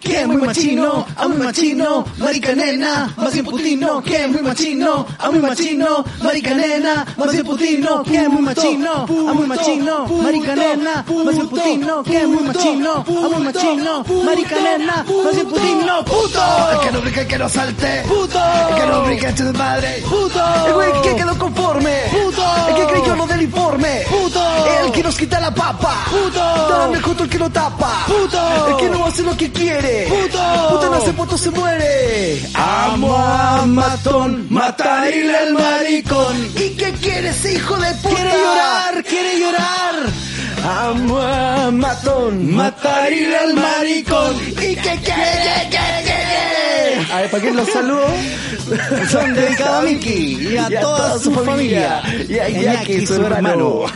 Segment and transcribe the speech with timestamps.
[0.00, 4.42] que es muy machino, a muy machino, marica nena, más bien putino, que es muy
[4.42, 9.46] machino, a muy machino, marica nena, más bien putino, que es muy machino, a muy
[9.46, 15.04] machino, marica nena, más bien putino, que es muy machino, a muy machino, marica nena,
[15.24, 16.42] más bien putino, puto,
[16.72, 18.02] El que no brinca, el que no salte.
[18.08, 20.02] puto, El que no brinca, eche de madre.
[20.08, 21.90] puto, El güey que quedó conforme.
[22.10, 22.42] Puto.
[22.68, 24.02] El que creyó lo del informe.
[24.08, 24.40] Puto.
[24.84, 26.04] El que nos quita la papa.
[26.10, 26.38] Puto.
[26.38, 28.04] Dame junto el que no tapa.
[28.06, 28.38] Puto.
[28.68, 29.89] El que no hace lo que quiere.
[30.08, 30.68] Puto.
[30.70, 32.40] Puta no hace puto se muere.
[32.54, 36.36] Amo a matón, matarile al maricón.
[36.56, 38.14] ¿Y qué quiere ese hijo de puta?
[38.14, 39.94] Quiere llorar, quiere llorar.
[40.86, 42.54] Amo a matón.
[42.54, 44.36] Matarile al maricón.
[44.50, 46.09] ¿Y qué quiere?
[47.12, 48.06] A ver, ¿para quién los saludo?
[49.10, 52.02] Son dedicados a Miki y a, toda, su familia.
[52.28, 53.84] Y a Iñaki, su hermano.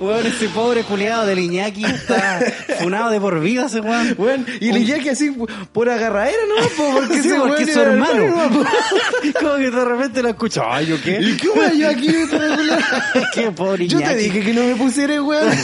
[0.00, 2.40] Weón, ese pobre culiado del Iñaki está
[2.80, 4.14] funado de por vida ese weón.
[4.18, 5.30] Bueno, y el Iñaki así
[5.72, 6.66] por agarradera, ¿no?
[6.70, 8.22] Po, Porque Sí, porque weón es su hermano.
[8.24, 8.64] hermano.
[9.40, 10.62] Como que de repente lo escucho.
[10.66, 11.20] Ay, ¿yo qué?
[11.20, 12.08] ¿Y qué voy yo aquí?
[13.32, 14.14] Qué pobre Yo Iñaki.
[14.14, 15.56] te dije que no me pusiera, weón.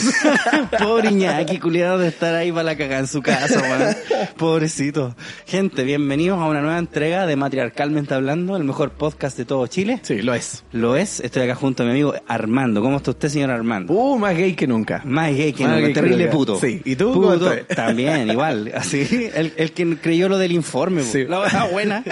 [0.79, 3.95] Pobre Iñaki, culiado de estar ahí para la cagada en su casa, weón.
[4.37, 5.15] Pobrecito.
[5.45, 9.99] Gente, bienvenidos a una nueva entrega de Matriarcalmente Hablando, el mejor podcast de todo Chile.
[10.01, 10.63] Sí, lo es.
[10.71, 12.81] Lo es, estoy acá junto a mi amigo Armando.
[12.81, 13.91] ¿Cómo está usted, señor Armando?
[13.93, 15.01] Uh, más gay que nunca.
[15.03, 16.59] Más gay que Más nunca, gay terrible puto.
[16.59, 18.71] Sí, ¿y tú Puto, también, igual.
[18.75, 21.03] Así, el, el que creyó lo del informe.
[21.03, 21.25] Sí.
[21.25, 22.03] la buena,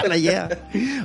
[0.00, 0.48] se la lleva.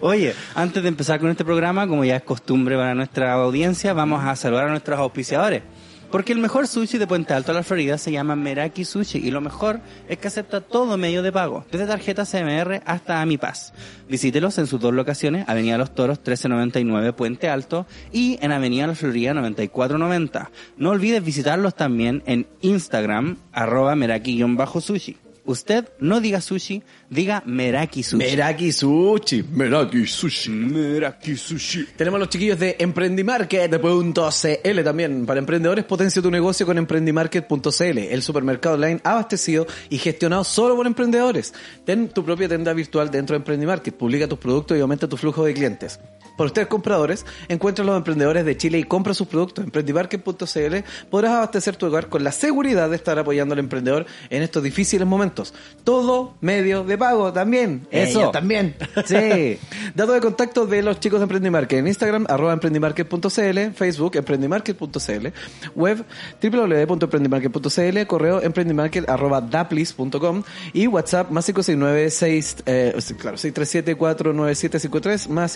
[0.02, 4.24] Oye, antes de empezar con este programa, como ya es costumbre para nuestra audiencia, vamos
[4.24, 5.64] a saludar a nuestros auspiciadores.
[6.12, 9.32] Porque el mejor sushi de Puente Alto a la Florida se llama Meraki Sushi y
[9.32, 13.72] lo mejor es que acepta todo medio de pago, desde tarjeta CMR hasta AmiPaz.
[14.10, 18.96] Visítelos en sus dos locaciones, Avenida Los Toros 1399 Puente Alto y en Avenida La
[18.96, 20.52] Florida 9490.
[20.76, 25.31] No olvides visitarlos también en Instagram, arroba Meraki-sushi.
[25.44, 28.24] Usted no diga sushi, diga Meraki Sushi.
[28.24, 29.44] Meraki Sushi.
[29.44, 30.52] Meraki Sushi.
[30.52, 31.88] Meraki Sushi.
[31.96, 35.26] Tenemos los chiquillos de Emprendimarket.cl también.
[35.26, 40.86] Para emprendedores, potencia tu negocio con Emprendimarket.cl, el supermercado online abastecido y gestionado solo por
[40.86, 41.54] emprendedores.
[41.86, 45.44] Ten tu propia tienda virtual dentro de Emprendimarket, publica tus productos y aumenta tu flujo
[45.44, 46.00] de clientes.
[46.38, 49.64] Por ustedes compradores, encuentra a los emprendedores de Chile y compra sus productos.
[49.64, 50.76] En Emprendimarket.cl
[51.10, 55.08] podrás abastecer tu hogar con la seguridad de estar apoyando al emprendedor en estos difíciles
[55.08, 55.54] momentos.
[55.84, 57.88] Todo medio de pago también.
[57.92, 58.20] Eso.
[58.20, 58.76] Ellos también.
[59.06, 59.60] Sí.
[59.96, 61.80] Datos de contacto de los chicos de Emprendimarket.
[61.80, 65.28] En Instagram, arroba emprendimarket.cl, Facebook, emprendimarket.cl,
[65.76, 66.06] web
[66.42, 70.44] www.emprendimarket.cl, correo emprendimarket arroba daplis.com
[70.74, 75.56] y WhatsApp más 569 6, eh, claro, 637-49753 más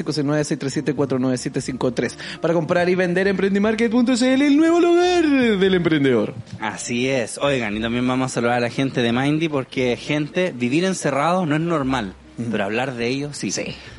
[0.69, 6.33] 569-637-49753 para comprar y vender emprendimarket.cl, el nuevo lugar del emprendedor.
[6.59, 7.37] Así es.
[7.37, 11.45] Oigan, y también vamos a saludar a la gente de Mindy porque, gente, vivir encerrado
[11.45, 12.15] no es normal.
[12.51, 13.49] Pero hablar de ello sí.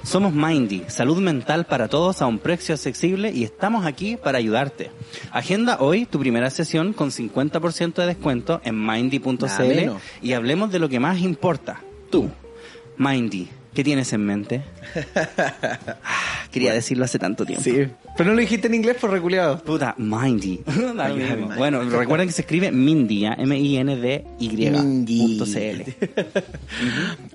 [0.03, 4.91] Somos Mindy, salud mental para todos a un precio accesible y estamos aquí para ayudarte.
[5.33, 9.91] Agenda hoy tu primera sesión con 50% de descuento en mindy.cl
[10.21, 12.28] y hablemos de lo que más importa, tú.
[12.98, 14.62] Mindy, ¿qué tienes en mente?
[16.50, 17.62] Quería decirlo hace tanto tiempo.
[17.64, 17.88] Sí.
[18.16, 19.58] Pero no lo dijiste en inglés por reculeado.
[19.58, 20.60] Puta, Mindy.
[21.56, 23.26] Bueno, recuerden que se escribe Mindy.
[23.26, 24.70] M-I-N-D-Y.
[24.70, 25.20] Mindy.
[25.20, 25.82] punto CL.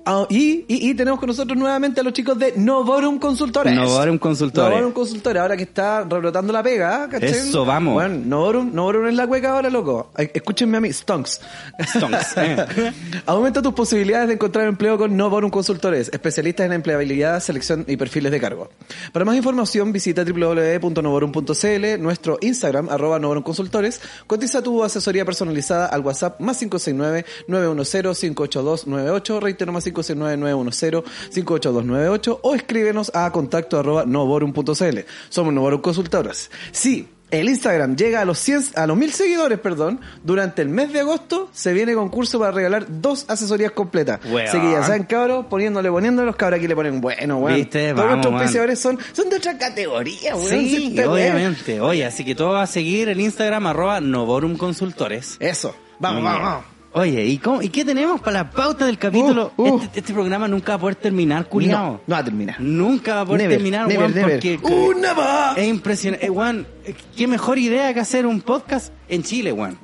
[0.03, 3.71] Ah, y, y, y tenemos con nosotros nuevamente a los chicos de Novorum Consultores.
[3.75, 4.71] Novorum Consultores.
[4.71, 7.29] Novorum Consultores, ahora que está rebrotando la pega, ¿cachai?
[7.29, 7.93] Eso, vamos.
[7.93, 10.11] Bueno, Novorum, Novorum es la cueca ahora, loco.
[10.17, 11.39] Escúchenme a mí, Stonks.
[11.79, 12.91] Stonks, eh.
[13.27, 18.31] Aumenta tus posibilidades de encontrar empleo con Novorum Consultores, especialistas en empleabilidad, selección y perfiles
[18.31, 18.69] de cargo.
[19.11, 23.99] Para más información, visita www.novorum.cl, nuestro Instagram, arroba Novorum Consultores.
[24.27, 33.79] Cotiza tu asesoría personalizada al WhatsApp más 569-910-58298, reitero más 569-910-58298 o escríbenos a contacto
[33.79, 34.99] arroba novorum.cl.
[35.29, 36.51] Somos Novorum Consultores.
[36.71, 40.93] Sí, el Instagram llega a los 100, a los 1000 seguidores, perdón, durante el mes
[40.93, 44.19] de agosto se viene concurso para regalar dos asesorías completas.
[44.25, 44.47] Weón.
[44.47, 47.57] Así que ya saben, cabros, poniéndole, poniéndole, los cabros aquí le ponen bueno, weón.
[47.57, 50.49] Viste, Todos nuestros auspiciadores son, son de otra categoría, weón.
[50.49, 51.09] Sí, weá.
[51.09, 51.81] obviamente.
[51.81, 55.37] Oye, así que todo va a seguir el Instagram arroba Novorum Consultores.
[55.39, 55.75] Eso.
[55.99, 56.25] Vamos, Mm.
[56.25, 56.65] vamos, vamos.
[56.93, 59.53] Oye, ¿y, cómo, ¿y qué tenemos para la pauta del capítulo?
[59.55, 59.81] Uh, uh.
[59.81, 61.77] Este, este programa nunca va a poder terminar, culiao.
[61.85, 62.59] No, no va a terminar.
[62.59, 64.31] Nunca va a poder Never, terminar, never, weón, never.
[64.33, 64.59] porque...
[64.61, 65.57] ¡Una más!
[65.57, 66.25] Es impresionante.
[66.25, 69.77] Eh, weón, eh, qué mejor idea que hacer un podcast en Chile, weón.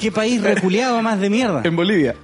[0.00, 1.62] ¿Qué país reculeado más de mierda?
[1.64, 2.16] En Bolivia.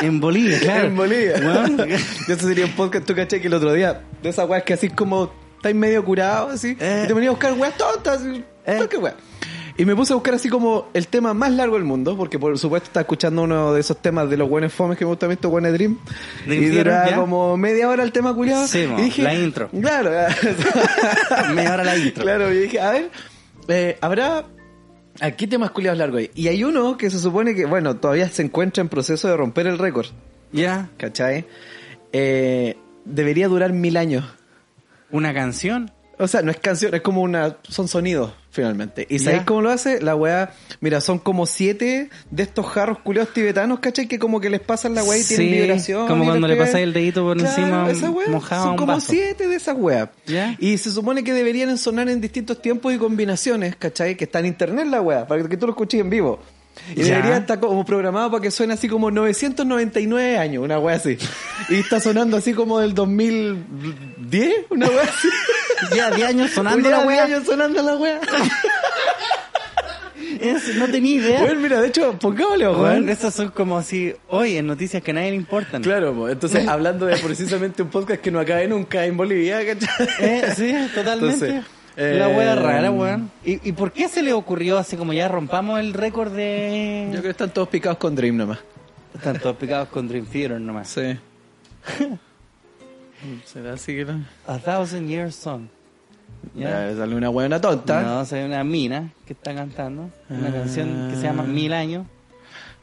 [0.00, 0.86] En Bolivia, claro.
[0.88, 1.34] En Bolivia.
[1.36, 1.80] Weón.
[2.28, 4.88] Eso sería un podcast, tú caché que el otro día, de esas weas que así
[4.88, 7.02] como estáis medio curado, así, Eh.
[7.04, 8.74] y te venía a buscar weas tontas, así, Eh.
[8.76, 9.14] cualquier wea.
[9.76, 12.56] Y me puse a buscar así como el tema más largo del mundo, porque por
[12.58, 15.50] supuesto estaba escuchando uno de esos temas de los buenos fomes que me gusta visto,
[15.50, 15.98] Buenos Dream.
[16.46, 17.16] Y duraba ¿ya?
[17.16, 18.68] como media hora el tema culiado.
[18.68, 19.68] Sí, y dije, la intro.
[19.70, 20.10] Claro,
[21.54, 22.22] Media hora la intro.
[22.22, 23.10] Claro, y dije, a ver,
[23.68, 24.44] eh, habrá.
[25.20, 26.22] Aquí temas culiados largos.
[26.34, 29.66] Y hay uno que se supone que, bueno, todavía se encuentra en proceso de romper
[29.66, 30.06] el récord.
[30.52, 30.88] Ya.
[30.96, 31.46] ¿Cachai?
[32.12, 34.24] Eh, debería durar mil años.
[35.10, 35.92] Una canción.
[36.18, 37.56] O sea, no es canción, es como una.
[37.68, 39.06] Son sonidos, finalmente.
[39.10, 40.00] ¿Y sabéis cómo lo hace?
[40.00, 40.52] La weá.
[40.80, 44.06] Mira, son como siete de estos jarros culiados tibetanos, ¿cachai?
[44.06, 46.06] Que como que les pasan la weá y tienen vibración.
[46.06, 49.10] como cuando le pasáis el dedito por encima, esa weá, mojado Son un como vaso.
[49.10, 50.08] siete de esas weas.
[50.26, 50.56] Ya.
[50.58, 54.16] Y se supone que deberían sonar en distintos tiempos y combinaciones, ¿cachai?
[54.16, 56.40] Que está en internet la weá, para que tú lo escuches en vivo.
[56.94, 57.16] Y Ya.
[57.16, 61.16] debería estar como programado para que suene así como 999 años, una wea así.
[61.70, 65.28] Y está sonando así como del 2010, una wea así.
[65.96, 67.24] Ya, 10 años sonando Ya, la wea.
[67.24, 68.20] años sonando la wea.
[70.40, 71.40] Es- no tenía idea.
[71.40, 73.04] Bueno, mira, de hecho, pongámosle ojo, ¿eh?
[73.08, 75.82] esas son como así, hoy en noticias que a nadie le importan.
[75.82, 80.08] Claro, entonces hablando de precisamente un podcast que no acabe nunca en Bolivia, ¿cachai?
[80.20, 81.46] Eh, sí, totalmente.
[81.46, 81.64] Entonces,
[81.96, 83.30] la eh, wea rara, weón.
[83.44, 87.04] ¿Y, ¿Y por qué se le ocurrió así como ya rompamos el récord de...
[87.06, 88.58] Yo creo que están todos picados con Dream nomás.
[89.14, 90.88] Están todos picados con Dream Theater nomás.
[90.88, 91.16] Sí.
[93.44, 94.24] ¿Será así que no?
[94.46, 95.66] A Thousand Years Song.
[96.54, 96.90] ¿Ya?
[96.90, 98.02] Ya, sale una buena tonta.
[98.02, 100.52] No, se ve una mina que está cantando una Ah.
[100.52, 102.06] canción que se llama Mil Años.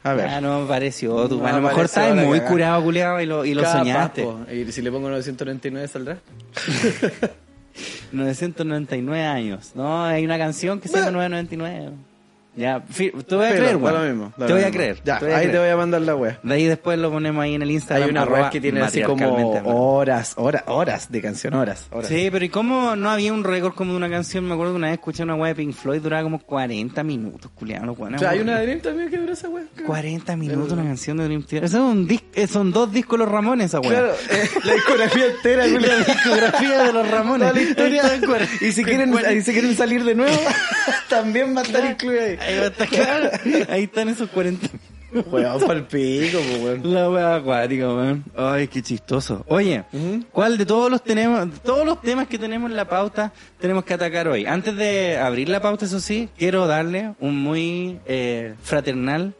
[0.02, 0.26] A ver.
[0.28, 1.28] Ah, no me pareció.
[1.28, 2.48] Tú, No a lo me mejor la muy cagada.
[2.50, 4.22] curado, culiado, y lo, y lo Capaz, soñaste.
[4.24, 4.40] po.
[4.52, 6.18] Y si le pongo 999 saldrá.
[8.12, 9.72] 999 años.
[9.74, 12.11] No, hay una canción que se llama 999.
[12.54, 13.94] Ya, te voy a creer, da weón.
[13.94, 14.78] lo mismo, da Te lo voy a mismo.
[14.78, 15.00] creer.
[15.04, 15.52] Ya, te voy a ahí creer.
[15.52, 16.38] te voy a mandar la wea.
[16.42, 18.04] De ahí después lo ponemos ahí en el Instagram.
[18.04, 19.80] Hay una arroba wea que tiene así como matriarcalmente hablando.
[19.80, 22.08] horas, horas, horas de canción, horas, horas.
[22.08, 24.44] Sí, pero ¿y cómo no había un récord como de una canción?
[24.46, 27.50] Me acuerdo que una vez escuché una wea de Pink Floyd, duraba como 40 minutos,
[27.54, 27.92] culiado.
[27.92, 29.64] O sea, hay una de Dream también que dura esa wea.
[29.86, 31.64] 40 minutos una canción de Dream Theater.
[31.64, 33.90] Eso es un dis- eh, son dos discos los Ramones, esa wea.
[33.90, 37.48] Claro, eh, la discografía entera, La discografía de los Ramones.
[37.48, 38.02] Toda la historia.
[38.60, 40.36] Y si en quieren, y si quieren salir de nuevo,
[41.08, 42.38] también va a estar incluido ahí.
[42.46, 43.30] Ahí va a estar claro.
[43.68, 44.68] Ahí están esos 40
[45.12, 46.94] Weón, pa'l pico, po, weón.
[46.94, 48.24] La wea acuática, weón.
[48.34, 49.44] Ay, qué chistoso.
[49.46, 49.84] Oye,
[50.32, 53.92] ¿cuál de todos los tenemos, todos los temas que tenemos en la pauta tenemos que
[53.94, 54.46] atacar hoy?
[54.46, 59.34] Antes de abrir la pauta, eso sí, quiero darle un muy eh, fraternal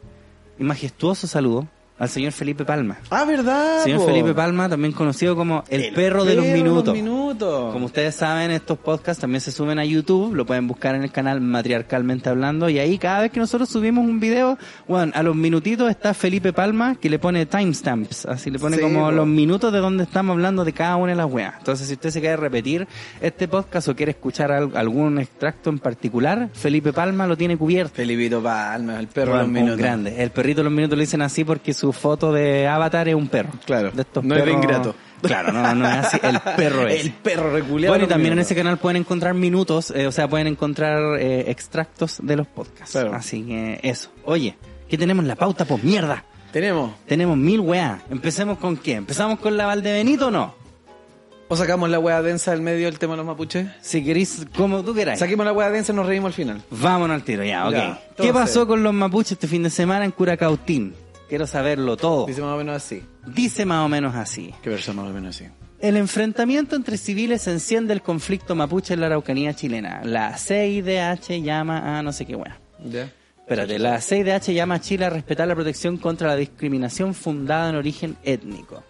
[0.59, 1.67] y majestuoso saludo
[2.03, 2.97] al señor Felipe Palma.
[3.09, 3.83] Ah, ¿verdad?
[3.83, 4.05] Señor po?
[4.07, 6.93] Felipe Palma, también conocido como el, perro de los minutos.
[6.93, 7.73] minutos.
[7.73, 11.11] Como ustedes saben, estos podcasts también se suben a YouTube, lo pueden buscar en el
[11.11, 14.57] canal Matriarcalmente Hablando, y ahí cada vez que nosotros subimos un video,
[14.87, 18.81] bueno, a los minutitos está Felipe Palma que le pone timestamps, así le pone Sí,
[18.81, 19.11] como po.
[19.11, 21.55] los minutos de donde estamos hablando de cada una de las weas.
[21.57, 22.87] Entonces, si usted se quiere repetir
[23.21, 27.93] este podcast o quiere escuchar al- algún extracto en particular, Felipe Palma lo tiene cubierto.
[27.95, 29.77] Felipito Palma, el perro de los minutos.
[29.77, 30.21] grande.
[30.21, 33.27] El perrito de los minutos lo dicen así porque su foto de avatar es un
[33.27, 33.51] perro.
[33.65, 33.91] Claro.
[33.91, 34.95] De estos No es de perros- ingrato.
[35.23, 36.19] Claro, no, no es así.
[36.21, 37.05] El perro es.
[37.05, 37.93] El perro reculeado.
[37.93, 41.45] Bueno, y también en ese canal pueden encontrar minutos, eh, o sea, pueden encontrar eh,
[41.49, 42.91] extractos de los podcasts.
[42.91, 43.13] Claro.
[43.13, 44.09] Así que eso.
[44.25, 44.57] Oye,
[44.89, 45.63] ¿qué tenemos en la pauta?
[45.63, 46.25] Pues mierda.
[46.51, 46.91] Tenemos.
[47.07, 48.01] Tenemos mil weas.
[48.11, 48.95] Empecemos con qué?
[48.95, 50.55] ¿Empezamos con la Valdebenito o no?
[51.47, 53.67] ¿O sacamos la wea densa del medio del tema de los mapuches?
[53.81, 55.19] Si queréis, como tú queráis.
[55.19, 56.61] Saquemos la wea densa y nos reímos al final.
[56.69, 57.71] Vámonos al tiro, ya, ok.
[57.73, 60.95] Ya, ¿Qué pasó con los mapuches este fin de semana en Curacautín?
[61.33, 62.27] Quiero saberlo todo.
[62.27, 63.01] Dice más o menos así.
[63.25, 64.53] Dice más o menos así.
[64.61, 65.49] ¿Qué versión más o menos así?
[65.79, 70.01] El enfrentamiento entre civiles enciende el conflicto mapuche en la Araucanía chilena.
[70.03, 72.59] La CIDH llama a no sé qué wea.
[72.85, 73.11] ¿Ya?
[73.39, 77.77] Espérate, la CIDH llama a Chile a respetar la protección contra la discriminación fundada en
[77.77, 78.83] origen étnico.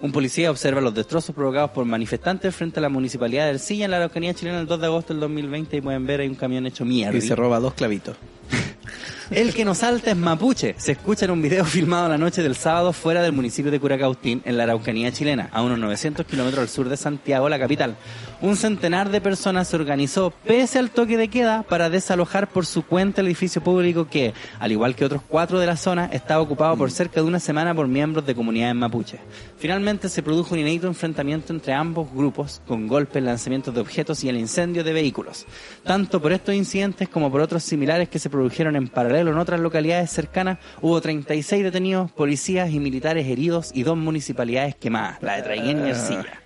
[0.00, 3.90] Un policía observa los destrozos provocados por manifestantes frente a la municipalidad del Silla en
[3.90, 6.64] la Araucanía chilena el 2 de agosto del 2020 y pueden ver hay un camión
[6.64, 7.18] hecho mierda.
[7.18, 8.16] Y se roba dos clavitos.
[9.30, 10.74] El que nos salta es mapuche.
[10.76, 14.42] Se escucha en un video filmado la noche del sábado fuera del municipio de Curacautín,
[14.44, 17.96] en la Araucanía chilena, a unos 900 kilómetros al sur de Santiago, la capital.
[18.42, 22.82] Un centenar de personas se organizó, pese al toque de queda, para desalojar por su
[22.84, 26.76] cuenta el edificio público que, al igual que otros cuatro de la zona, estaba ocupado
[26.76, 29.20] por cerca de una semana por miembros de comunidades mapuches.
[29.56, 34.28] Finalmente se produjo un inédito enfrentamiento entre ambos grupos, con golpes, lanzamientos de objetos y
[34.28, 35.46] el incendio de vehículos.
[35.82, 39.60] Tanto por estos incidentes como por otros similares que se produjeron en paralelo en otras
[39.60, 45.42] localidades cercanas, hubo 36 detenidos, policías y militares heridos y dos municipalidades quemadas, la de
[45.42, 46.42] Traiguén y Ercilla.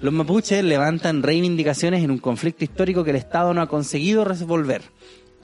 [0.00, 4.82] Los mapuches levantan reivindicaciones en un conflicto histórico que el Estado no ha conseguido resolver.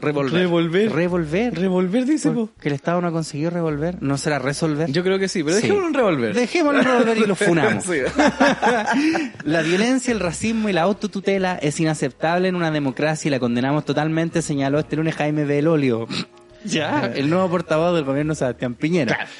[0.01, 0.33] Revolver.
[0.43, 0.93] Revolver.
[0.93, 1.55] Revolver.
[1.59, 2.33] Revolver, dice.
[2.61, 3.97] Que el Estado no ha conseguido revolver.
[4.01, 4.91] ¿No será resolver?
[4.93, 5.63] Yo creo que sí, pero Sí.
[5.63, 6.35] dejémoslo en revolver.
[6.35, 7.85] Dejémoslo en revolver y lo funamos.
[9.45, 13.85] La violencia, el racismo y la autotutela es inaceptable en una democracia y la condenamos
[13.85, 16.07] totalmente, señaló este lunes Jaime Belolio.
[16.65, 19.15] Ya, el nuevo portavoz del gobierno Sebastián Piñera.
[19.15, 19.31] Claro,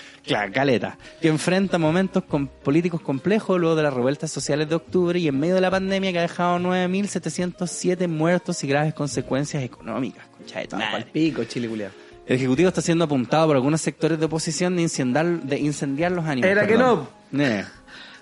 [0.53, 0.99] caleta.
[1.21, 5.39] Que enfrenta momentos con políticos complejos luego de las revueltas sociales de octubre y en
[5.39, 10.27] medio de la pandemia que ha dejado 9.707 muertos y graves consecuencias económicas.
[10.37, 11.07] Concha de madre.
[11.13, 11.91] Pico, chile culiao.
[12.27, 16.27] El Ejecutivo está siendo apuntado por algunos sectores de oposición de incendiar, de incendiar los
[16.27, 16.51] ánimos.
[16.51, 16.75] Era que.
[16.75, 17.65] Eh.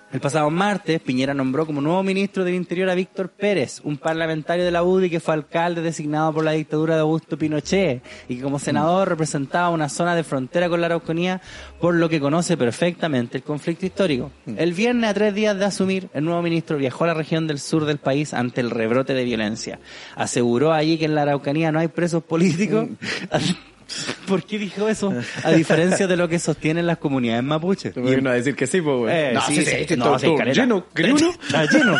[0.09, 4.63] El pasado martes, Piñera nombró como nuevo ministro del Interior a Víctor Pérez, un parlamentario
[4.63, 8.41] de la UDI que fue alcalde designado por la dictadura de Augusto Pinochet y que
[8.41, 11.41] como senador representaba una zona de frontera con la Araucanía,
[11.81, 14.31] por lo que conoce perfectamente el conflicto histórico.
[14.45, 17.59] El viernes, a tres días de asumir, el nuevo ministro viajó a la región del
[17.59, 19.79] sur del país ante el rebrote de violencia.
[20.15, 22.87] Aseguró allí que en la Araucanía no hay presos políticos.
[24.27, 25.13] ¿Por qué dijo eso?
[25.43, 27.93] A diferencia de lo que sostienen las comunidades mapuches.
[27.93, 29.15] Te voy a decir que sí, pues, güey.
[29.15, 30.85] Eh, no, sí, sí, sí, sí, no, todo- todo lleno.
[31.29, 31.97] Está lleno.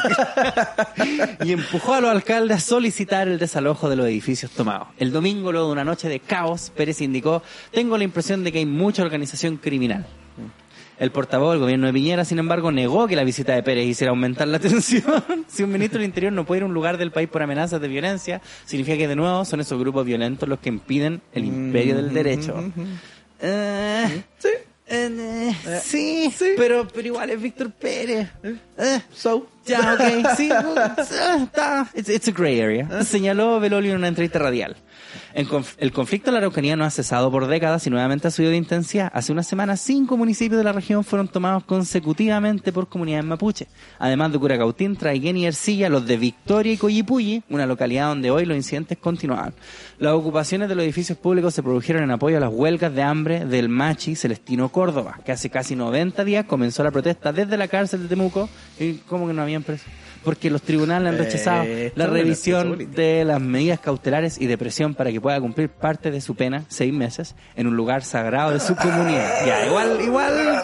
[1.46, 4.88] y empujó a los alcaldes a solicitar el desalojo de los edificios tomados.
[4.98, 7.42] El domingo, luego de una noche de caos, Pérez indicó,
[7.72, 10.06] tengo la impresión de que hay mucha organización criminal.
[11.00, 14.10] El portavoz del gobierno de Piñera, sin embargo, negó que la visita de Pérez hiciera
[14.10, 15.24] aumentar la tensión.
[15.48, 17.80] si un ministro del Interior no puede ir a un lugar del país por amenazas
[17.80, 21.96] de violencia, significa que de nuevo son esos grupos violentos los que impiden el imperio
[21.98, 22.64] del derecho.
[23.40, 24.50] Eh, Sí.
[24.88, 28.30] eh, sí, Pero, pero igual es Víctor Pérez.
[28.78, 29.48] Eh, So.
[29.66, 30.50] ya, ok, sí,
[31.44, 31.88] está.
[31.94, 33.04] It's, it's a gray area.
[33.04, 34.76] Señaló Belolio en una entrevista radial.
[35.34, 38.58] El conflicto en la Araucanía no ha cesado por décadas y nuevamente ha subido de
[38.58, 39.12] intensidad.
[39.14, 43.68] Hace una semana, cinco municipios de la región fueron tomados consecutivamente por comunidades mapuche.
[44.00, 48.46] Además de Curacautín, Traiguén y Ercilla, los de Victoria y Coyipulli, una localidad donde hoy
[48.46, 49.54] los incidentes continuaban.
[50.00, 53.46] Las ocupaciones de los edificios públicos se produjeron en apoyo a las huelgas de hambre
[53.46, 58.04] del Machi Celestino Córdoba, que hace casi 90 días comenzó la protesta desde la cárcel
[58.04, 58.50] de Temuco.
[58.80, 59.86] ¿Y cómo que no habían preso?
[60.24, 64.94] Porque los tribunales han rechazado Eh, la revisión de las medidas cautelares y de presión
[64.96, 68.60] para que pueda cumplir parte de su pena, seis meses, en un lugar sagrado de
[68.60, 69.46] su comunidad.
[69.46, 70.64] Ya, igual, igual,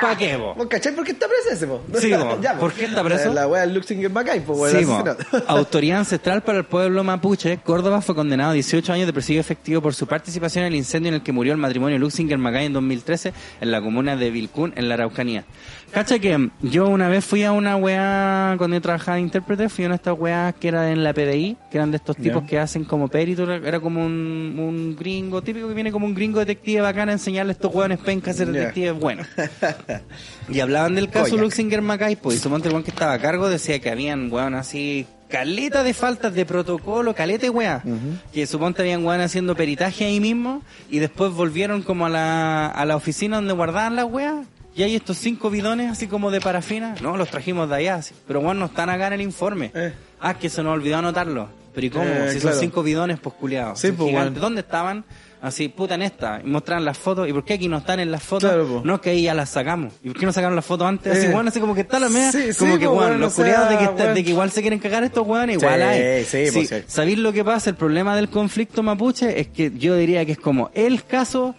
[0.00, 0.36] ¿pa' qué?
[0.36, 1.82] ¿Vos cachai por qué está preso ese, po?
[1.98, 2.38] Sí, po.
[2.60, 3.32] ¿Por qué está preso?
[3.32, 4.86] La wea Luxinger Macay, wea, Sí.
[5.46, 9.80] Autoridad ancestral para el pueblo mapuche, Córdoba fue condenado a 18 años de presidio efectivo
[9.80, 12.72] por su participación en el incendio en el que murió el matrimonio Luxinger Magay en
[12.72, 15.44] 2013 en la comuna de Vilcún, en la Araucanía.
[15.94, 19.84] Cacha que yo una vez fui a una weá, cuando yo trabajaba de intérprete, fui
[19.84, 22.42] a una de estas weas que era en la PDI, que eran de estos tipos
[22.42, 26.40] que hacen como perito, era como un, un gringo típico que viene como un gringo
[26.40, 28.52] detective bacán a enseñarle a estos weones pencas a ser Ya.
[28.60, 29.26] detectives buenos.
[30.48, 31.36] Y hablaban del caso.
[31.38, 35.06] Luxinger Macay, pues, y suponte el que estaba a cargo decía que habían weón así,
[35.28, 37.82] caleta de faltas de protocolo, caleta de weá.
[38.32, 42.84] Que suponte habían weón haciendo peritaje ahí mismo, y después volvieron como a la, a
[42.84, 44.46] la oficina donde guardaban las weas.
[44.76, 46.96] Y hay estos cinco bidones así como de parafina.
[47.00, 48.00] No, los trajimos de allá.
[48.26, 49.70] Pero bueno, no están acá en el informe.
[49.74, 49.92] Eh.
[50.20, 51.48] Ah, que se nos olvidó anotarlo.
[51.74, 52.04] Pero ¿y cómo?
[52.04, 52.56] Eh, si claro.
[52.56, 53.78] son cinco bidones, pues culiados.
[53.78, 54.30] Sí, pues, bueno.
[54.32, 55.04] ¿Dónde estaban?
[55.42, 56.40] Así, puta en esta.
[56.42, 57.28] Y mostraban las fotos.
[57.28, 58.48] ¿Y por qué aquí no están en las fotos?
[58.50, 58.84] Claro, pues.
[58.84, 59.92] No, que ahí ya las sacamos.
[60.02, 61.12] ¿Y por qué no sacaron las fotos antes?
[61.18, 61.30] Así, Eh.
[61.32, 62.32] bueno, así como que está la media.
[62.32, 64.14] Sí, sí, como que, pues, bueno, bueno, los culiados de que, está- bueno.
[64.14, 66.24] de que igual se quieren cagar estos weones, igual Sí, hay.
[66.24, 66.76] sí, pues, sí.
[66.86, 67.70] ¿Sabéis lo que pasa?
[67.70, 71.54] El problema del conflicto mapuche es que yo diría que es como el caso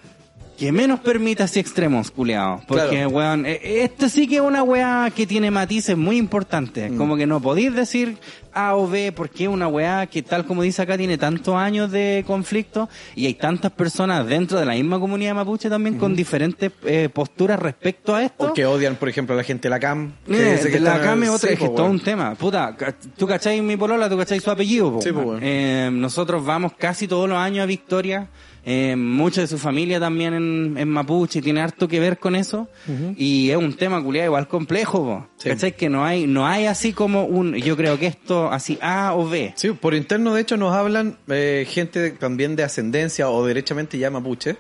[0.58, 2.64] que menos permite así extremos, culiados.
[2.66, 3.10] Porque, Claro.
[3.10, 6.92] weón, eh, esto sí que es una weá que tiene matices muy importantes.
[6.92, 6.98] Mm.
[6.98, 8.18] Como que no podéis decir
[8.54, 11.92] A o B, porque es una weá que, tal como dice acá, tiene tantos años
[11.92, 16.72] de conflicto y hay tantas personas dentro de la misma comunidad mapuche también con diferentes
[16.86, 18.46] eh, posturas respecto a esto.
[18.52, 20.14] O que odian, por ejemplo, a la gente de la CAM.
[20.26, 21.92] que Eh, que la CAM es otra, es que todo weón.
[21.92, 22.34] un tema.
[22.36, 22.76] Puta,
[23.18, 25.40] tú cacháis mi polola, tú cacháis su apellido, po, Sí, po, weón.
[25.44, 28.30] Eh, nosotros vamos casi todos los años a Victoria.
[28.68, 32.68] Eh, mucha de su familia también en, en Mapuche, tiene harto que ver con eso.
[33.16, 35.28] Y es un tema culiado igual complejo.
[35.38, 35.50] Sí.
[35.50, 35.76] ¿Cachai?
[35.76, 39.30] Que no hay, no hay así como un, yo creo que esto así A o
[39.30, 39.54] B.
[39.56, 44.10] Sí, por interno de hecho nos hablan eh, gente también de ascendencia o derechamente ya
[44.10, 44.58] mapuche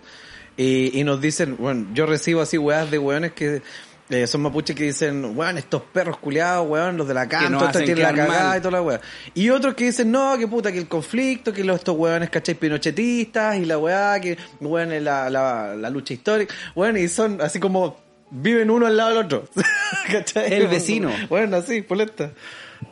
[0.55, 3.61] y, y nos dicen, bueno, yo recibo así weas de weones que
[4.09, 7.63] eh, son mapuches que dicen, weón, estos perros culiados, weón, los de la canto, nos
[7.63, 9.01] estos tienen la cagada y toda la wea.
[9.33, 12.55] Y otros que dicen, no, que puta, que el conflicto, que los, estos weones, ¿cachai?
[12.55, 17.41] Pinochetistas y la weá, que weón, es la, la, la lucha histórica, weón, y son
[17.41, 17.97] así como
[18.29, 19.49] viven uno al lado del otro.
[20.11, 20.53] ¿Cachai?
[20.53, 21.11] El vecino.
[21.29, 22.31] Bueno, así, polenta.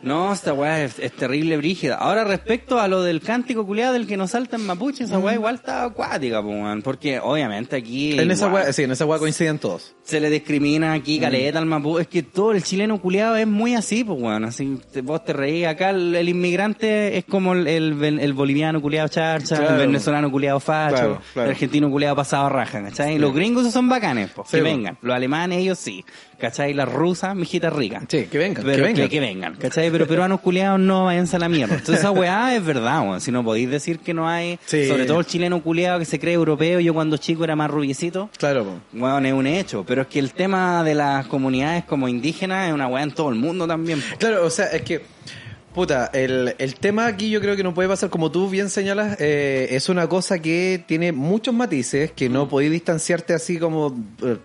[0.04, 1.96] No, esta weá es, es terrible brígida.
[1.96, 5.34] Ahora, respecto a lo del cántico culiado del que nos salta en mapuche, esa weá
[5.36, 6.82] igual está acuática, weón.
[6.82, 8.20] Porque obviamente aquí.
[8.20, 9.96] En esa weá, sí, en esa weá coinciden todos.
[10.04, 12.02] Se le discrimina aquí caleta al mapuche.
[12.02, 14.46] Es que todo el chileno culiado es muy así, pues weón.
[14.46, 15.66] Así vos te reís.
[15.68, 19.76] Acá el, el inmigrante es como el, el, el boliviano culiado charcha, Claro.
[19.76, 21.46] el venezolano culiado facho, Claro, claro.
[21.50, 23.18] el argentino culiado pasado raja, ¿cachai?
[23.18, 24.98] Los gringos son bacanes, pues, Sí, que vengan.
[25.02, 26.04] Los alemanes, ellos sí.
[26.40, 26.74] ¿Cachai?
[26.74, 28.04] Las rusas, mijitas ricas.
[28.10, 29.10] Sí, que vengan, Pero que vengan.
[29.10, 29.90] Que, vengan, ¿cachai?
[29.92, 31.76] Pero peruanos culiados no váyanse a la mierda.
[31.76, 33.22] Entonces esa weá es verdad, weón.
[33.22, 34.88] Si no podéis decir que no hay, Sí.
[34.88, 38.30] sobre todo el chileno culiado que se cree europeo, yo cuando chico era más rubiecito,
[38.38, 39.86] Claro, bueno, es un hecho.
[39.88, 43.30] Pero es que el tema de las comunidades como indígenas es una weá en todo
[43.30, 44.02] el mundo también.
[44.02, 44.18] po.
[44.18, 45.02] Claro, o sea, es que,
[45.74, 49.18] puta, el, el tema aquí yo creo que no puede pasar, como tú bien señalas,
[49.20, 53.96] eh, es una cosa que tiene muchos matices, que no podéis distanciarte así como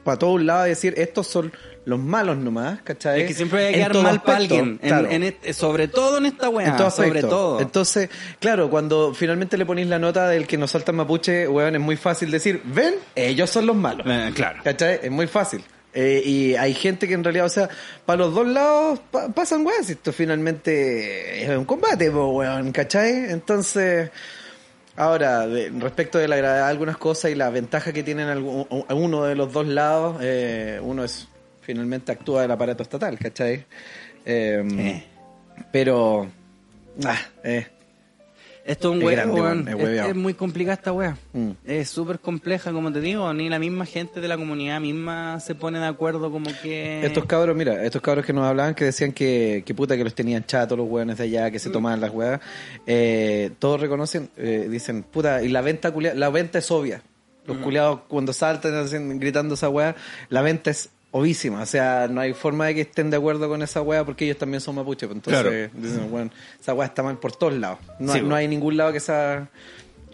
[0.05, 1.53] para todos lados y decir, estos son
[1.89, 3.23] los malos nomás, ¿cachai?
[3.23, 4.79] Es que siempre hay que quedar mal para alguien.
[4.83, 5.09] En- claro.
[5.11, 6.69] en sobre todo en esta weá.
[6.69, 7.61] En todo sobre todo.
[7.61, 11.81] Entonces, claro, cuando finalmente le ponéis la nota del que nos salta mapuche, weón, es
[11.81, 14.07] muy fácil decir, ven, ellos son los malos.
[14.09, 14.61] Eh, claro.
[14.63, 15.01] ¿Cachai?
[15.03, 15.65] Es muy fácil.
[15.95, 17.69] Eh, y hay gente que en realidad, o sea,
[18.05, 19.89] para los dos lados pa- pasan weas.
[19.89, 23.31] Esto finalmente es un combate, po, weón, ¿cachai?
[23.31, 24.11] Entonces,
[24.97, 25.47] ahora,
[25.79, 29.25] respecto de la gravedad de algunas cosas y la ventaja que tienen algu- a uno
[29.25, 31.27] de los dos lados, eh, uno es
[31.69, 33.67] finalmente actúa del aparato estatal, ¿cachai?
[34.25, 35.05] Eh, Eh.
[35.71, 36.27] Pero,
[37.05, 37.67] ah, eh,
[38.65, 39.69] Esto es un huevo, weón.
[39.69, 41.17] es muy complicada esta weá.
[41.35, 41.51] Mm.
[41.67, 43.31] Es súper compleja, como te digo.
[43.35, 47.05] Ni la misma gente de la comunidad misma se pone de acuerdo como que...
[47.05, 50.15] Estos cabros, mira, estos cabros que nos hablaban que decían que, que puta que los
[50.15, 52.41] tenían chatos los hueones de allá, que se tomaban las huevas,
[52.87, 57.03] eh, todos reconocen, eh, dicen, puta, y la venta culia- la venta es obvia.
[57.47, 59.97] Los culiados cuando saltan hacen- gritando esa hueá,
[60.29, 63.63] la venta es obvísima, o sea, no hay forma de que estén de acuerdo con
[63.63, 67.17] esa hueá porque ellos también son mapuches, pues, entonces dicen, bueno, esa hueá está mal
[67.19, 67.79] por todos lados.
[67.99, 69.49] No, Sí, hay- no hay ningún lado que sea...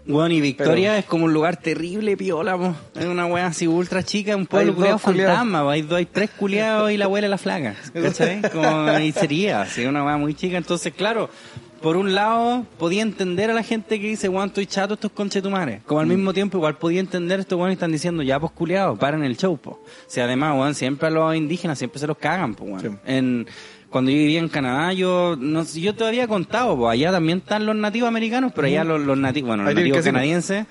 [0.07, 2.77] Bueno, y Victoria Pero- es como un lugar terrible, piola, po.
[2.95, 5.71] Es una wea así ultra chica, un pueblo culiado fantasma, po.
[5.71, 8.43] hay, dos- hay tres culiados y la abuela la flaca, ¿cachai?
[8.53, 10.59] Como, y sería, así, una wea muy chica.
[10.59, 11.31] Entonces, claro,
[11.85, 15.83] por un lado, podía entender a la gente que dice, weón, estoy chato, estos conchetumares.
[15.85, 19.23] Como al mismo tiempo, igual podía entender estos que están diciendo, ya, pues culiados, paren
[19.23, 19.73] el show, po.
[19.73, 22.81] O sea, además, weón, siempre a los indígenas siempre se los cagan, pues.
[22.81, 22.89] Sí.
[23.05, 23.47] En,
[23.91, 27.67] cuando yo vivía en Canadá, yo no yo te había contado, pues allá también están
[27.67, 30.67] los nativos americanos, pero allá los, los nativos, bueno, los nativos canadienses,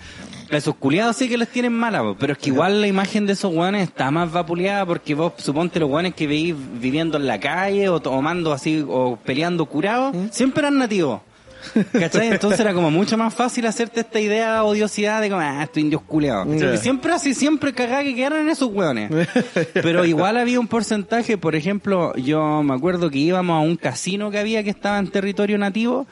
[0.57, 3.33] esos culiados sí que les tienen mala, po, pero es que igual la imagen de
[3.33, 7.39] esos guanes está más vapuleada porque vos suponte los guanes que veís viviendo en la
[7.39, 11.21] calle o tomando así o peleando curados, siempre eran nativos.
[11.93, 12.27] ¿Cachai?
[12.27, 15.77] Entonces era como mucho más fácil hacerte esta idea de odiosidad de como, ah, estos
[15.77, 16.47] indios culeados.
[16.79, 19.11] Siempre así, siempre cagá que quedaran en esos hueones.
[19.73, 24.31] Pero igual había un porcentaje, por ejemplo, yo me acuerdo que íbamos a un casino
[24.31, 26.07] que había que estaba en territorio nativo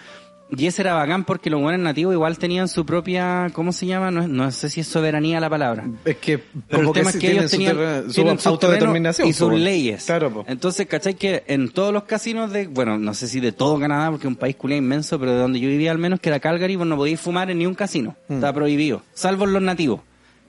[0.56, 4.12] y ese era bacán porque los buenos nativos igual tenían su propia, ¿cómo se llama?
[4.12, 5.86] No, no sé si es soberanía la palabra.
[6.06, 9.28] Es que, Pero el tema es sí que ellos su tenían, terreno- su tienen autodeterminación
[9.28, 9.56] y sus po.
[9.58, 10.06] leyes.
[10.06, 10.46] Claro, po.
[10.48, 11.16] Entonces, ¿cachai?
[11.16, 14.30] Que en todos los casinos de, bueno, no sé si de todo Canadá, porque es
[14.32, 16.88] un país culiado inmenso, pero de donde yo vivía al menos, que era Calgary, vos
[16.88, 18.16] no podíais fumar en ni un casino.
[18.28, 18.34] Mm.
[18.36, 19.02] Estaba prohibido.
[19.14, 20.02] Salvo los nativos.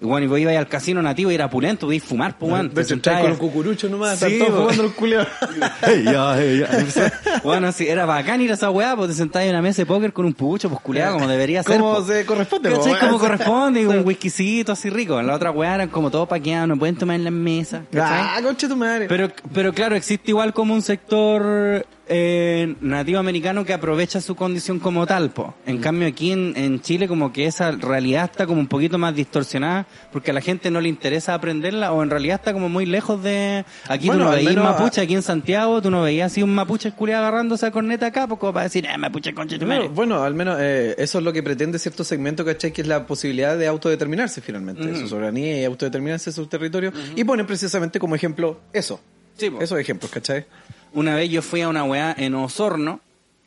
[0.02, 2.70] Bueno, y vos ibais al casino nativo y era pulento, podíais fumar, pues, weón.
[2.70, 4.60] Te entráis con sentabas- un cucurucho nomás, Sí, están todos po.
[4.62, 5.28] jugando los culiados.
[7.44, 9.86] bueno, sí, era bacán ir a esa weá, pues te sentabas en una mesa de
[9.86, 11.78] póker con un pucho, pues culiado, como debería ser.
[11.78, 12.04] Como po.
[12.04, 12.92] se corresponde, po, ¿Cachai?
[12.94, 13.06] weón.
[13.06, 15.18] Como corresponde, y con un whiskycito así rico.
[15.20, 17.82] En la otra weá eran como todo paqueado, no pueden tomar en las mesas.
[17.92, 18.20] ¿cachai?
[18.36, 19.06] Ah, concha tu madre.
[19.08, 24.78] Pero, pero claro, existe igual como un sector eh, nativo americano que aprovecha su condición
[24.78, 25.54] como tal, po.
[25.66, 29.14] En cambio aquí en, en Chile como que esa realidad está como un poquito más
[29.14, 32.86] distorsionada porque a la gente no le interesa aprenderla o en realidad está como muy
[32.86, 33.64] lejos de...
[33.88, 36.88] Aquí Bueno, tú no veías mapuche, aquí en Santiago tú no veías así un mapuche
[36.88, 39.88] esculeado agarrándose a corneta acá, como para decir, eh, mapuche concha tu madre".
[39.88, 42.72] Bueno, bueno, al menos eh, eso es lo que pretende cierto segmento, ¿cachai?
[42.72, 46.92] Que es la posibilidad de autodeterminarse finalmente, su soberanía y autodeterminarse su territorio.
[47.16, 49.00] Y ponen precisamente como ejemplo eso.
[49.36, 49.50] Sí.
[49.60, 50.46] Esos ejemplos, ¿cachai?
[50.94, 53.00] Una vez yo fui a una weá en Osorno,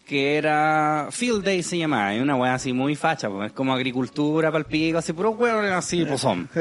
[0.07, 3.73] que era Field Day se llamaba, y una weá así muy facha, pues es como
[3.73, 6.47] agricultura, palpico, así puro weón así, pues son.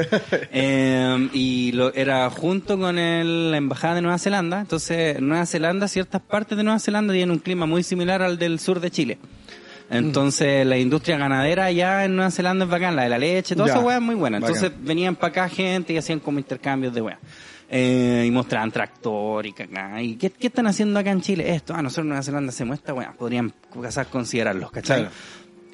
[0.52, 5.88] Eh, y lo, era junto con el- la embajada de Nueva Zelanda, entonces Nueva Zelanda,
[5.88, 9.18] ciertas partes de Nueva Zelanda tienen un clima muy similar al del sur de Chile.
[9.90, 13.68] Entonces la industria ganadera allá en Nueva Zelanda es bacán, la de la leche, toda
[13.68, 13.74] Ya.
[13.74, 14.38] esa weá es muy buena.
[14.38, 14.84] Entonces Bacán.
[14.86, 17.18] venían para acá gente y hacían como intercambios de weá.
[17.76, 20.00] Eh, y mostraban tractor y cagá.
[20.00, 21.56] ¿Y qué, qué están haciendo acá en Chile?
[21.56, 23.12] Esto, ah, nosotros en Nueva Zelanda hacemos esta weá.
[23.18, 25.00] Podrían quizás considerarlos, ¿cachai?
[25.00, 25.14] Claro.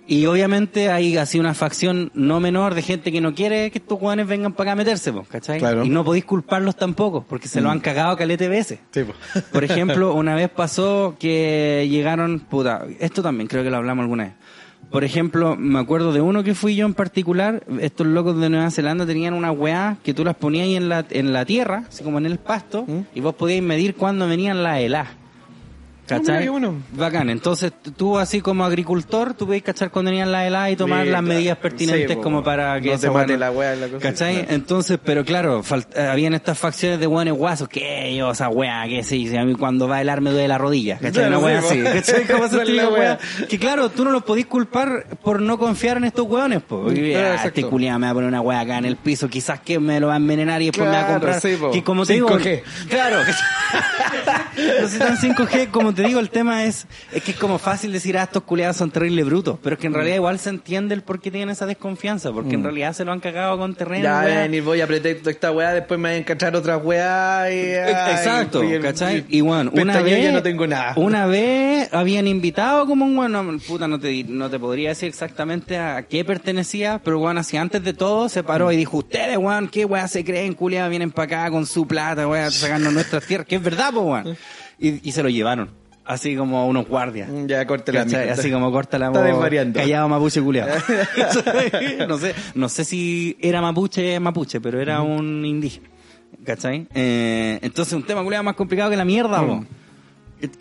[0.06, 4.00] Y obviamente hay así una facción no menor de gente que no quiere que estos
[4.00, 5.58] hueones vengan para acá a meterse, po, ¿cachai?
[5.58, 5.84] Claro.
[5.84, 8.78] Y no podéis culparlos tampoco, porque se lo han cagado calete veces.
[8.92, 9.12] Sí, po.
[9.52, 14.24] Por ejemplo, una vez pasó que llegaron, puta, esto también creo que lo hablamos alguna
[14.24, 14.32] vez.
[14.90, 18.70] Por ejemplo, me acuerdo de uno que fui yo en particular, estos locos de Nueva
[18.70, 22.02] Zelanda tenían una weá que tú las ponías ahí en la, en la tierra, así
[22.02, 23.00] como en el pasto, ¿Mm?
[23.14, 25.19] y vos podíais medir cuándo venían las heladas.
[26.18, 26.48] ¿Cachai?
[26.48, 26.74] bueno.
[26.92, 27.30] Bacán.
[27.30, 31.10] Entonces, tú así como agricultor, tú podías cachar cuando venían las heladas y tomar Sí,
[31.10, 31.34] las claro.
[31.34, 33.98] medidas pertinentes Sí, como para que no te mate la weá y la cosa.
[34.00, 34.34] ¿Cachai?
[34.38, 34.48] Claro.
[34.54, 35.62] Entonces, pero claro,
[35.94, 39.44] eh, habían estas facciones de buenos guasos, que yo, esa weá, que sí, sí, a
[39.44, 41.12] mí cuando va a helar me duele la rodilla, ¿cachai?
[41.12, 41.82] Claro, Una weá sí, así.
[41.82, 42.22] ¿cachai?
[42.50, 43.18] Es estilo la weá.
[43.48, 46.84] Que claro, tú no los podís culpar por no confiar en estos weones, po.
[46.86, 47.48] Claro, ah, exacto.
[47.60, 50.00] este culiado me va a poner una weá acá en el piso, quizás que me
[50.00, 51.40] lo va a envenenar y después me va a Claro, comprar.
[51.40, 52.62] sí, que como te digo, 5G.
[52.88, 53.18] claro,
[54.80, 58.16] no tan 5G, como te digo, el tema es, es que es como fácil decir,
[58.18, 61.02] ah, estos culiados son terribles brutos, pero es que en realidad igual se entiende el
[61.02, 64.00] por qué tienen esa desconfianza, porque en realidad se lo han cagado con terreno.
[64.00, 64.02] Mm.
[64.02, 67.52] Ya ven y voy a pretexto esta weá, después me voy a encontrar otra weá
[67.52, 67.74] y...
[67.74, 69.24] ay, Exacto, y ¿cachai?
[69.28, 70.94] Y bueno, una vez, no tengo nada.
[70.96, 75.78] una vez habían invitado como un bueno, puta, no te, no te podría decir exactamente
[75.78, 79.68] a qué pertenecía, pero bueno, así antes de todo se paró y dijo, ustedes, weón,
[79.68, 83.24] qué weá se creen, culia, vienen para acá con su plata, weón, a sacarnos nuestras
[83.26, 84.36] tierras, que es verdad, weón.
[84.78, 85.70] Y, y se lo llevaron,
[86.10, 87.30] así como unos guardias.
[87.46, 88.02] Ya, corte la.
[88.02, 89.78] Así como corta la Está desvariando.
[89.78, 90.72] Callado mapuche culiado.
[92.08, 95.88] no sé, no sé si era mapuche mapuche, pero era un indígena.
[96.44, 96.86] ¿Cachai?
[96.94, 99.64] Eh, entonces un tema culiado más complicado que la mierda, po.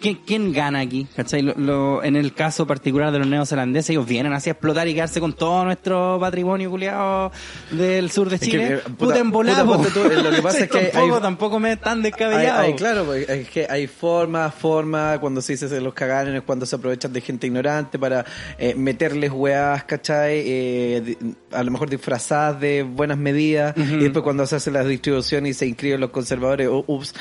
[0.02, 1.08] ¿Quién, quién gana aquí?
[1.16, 1.42] ¿Cachai?
[1.42, 4.94] Lo- lo- en el caso particular de los neozelandeses, ellos vienen así a explotar y
[4.94, 7.32] quedarse con todo nuestro patrimonio culiado
[7.72, 8.68] del sur de que, Chile.
[8.74, 11.10] eh, puta, puta, en volada, puta, ponte tú, eh, lo que pasa es que hay-
[11.22, 12.60] tampoco, me es tan descabellado.
[12.62, 16.66] hay- claro, pues, es que hay forma, forma, cuando se dice los cagaron es cuando
[16.66, 18.26] se aprovechan de gente ignorante para
[18.58, 20.42] eh, meterles weas, ¿cachai?
[20.46, 21.18] Eh,
[21.52, 25.54] a lo mejor disfrazadas de buenas medidas y después cuando se hace la distribución y
[25.54, 27.14] se inscriben los conservadores, oh, ups.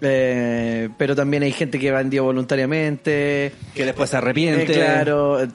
[0.00, 3.52] Eh, pero también hay gente que vendió voluntariamente.
[3.74, 4.72] que después se arrepiente.
[4.72, 5.48] Eh, claro, eh,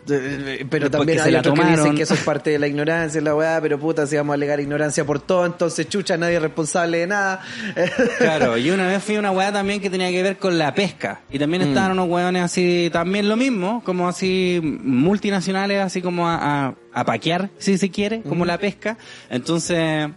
[0.69, 3.21] pero Después también hay la otros que dicen que eso es parte de la ignorancia,
[3.21, 6.41] la weá, pero puta, si vamos a alegar ignorancia por todo, entonces chucha, nadie es
[6.41, 7.41] responsable de nada.
[8.17, 10.73] Claro, y una vez fui a una weá también que tenía que ver con la
[10.73, 11.21] pesca.
[11.30, 16.67] Y también estaban unos weones así, también lo mismo, como así multinacionales, así como a,
[16.67, 18.97] a, a paquear, si se quiere, como la pesca.
[19.30, 20.10] Entonces,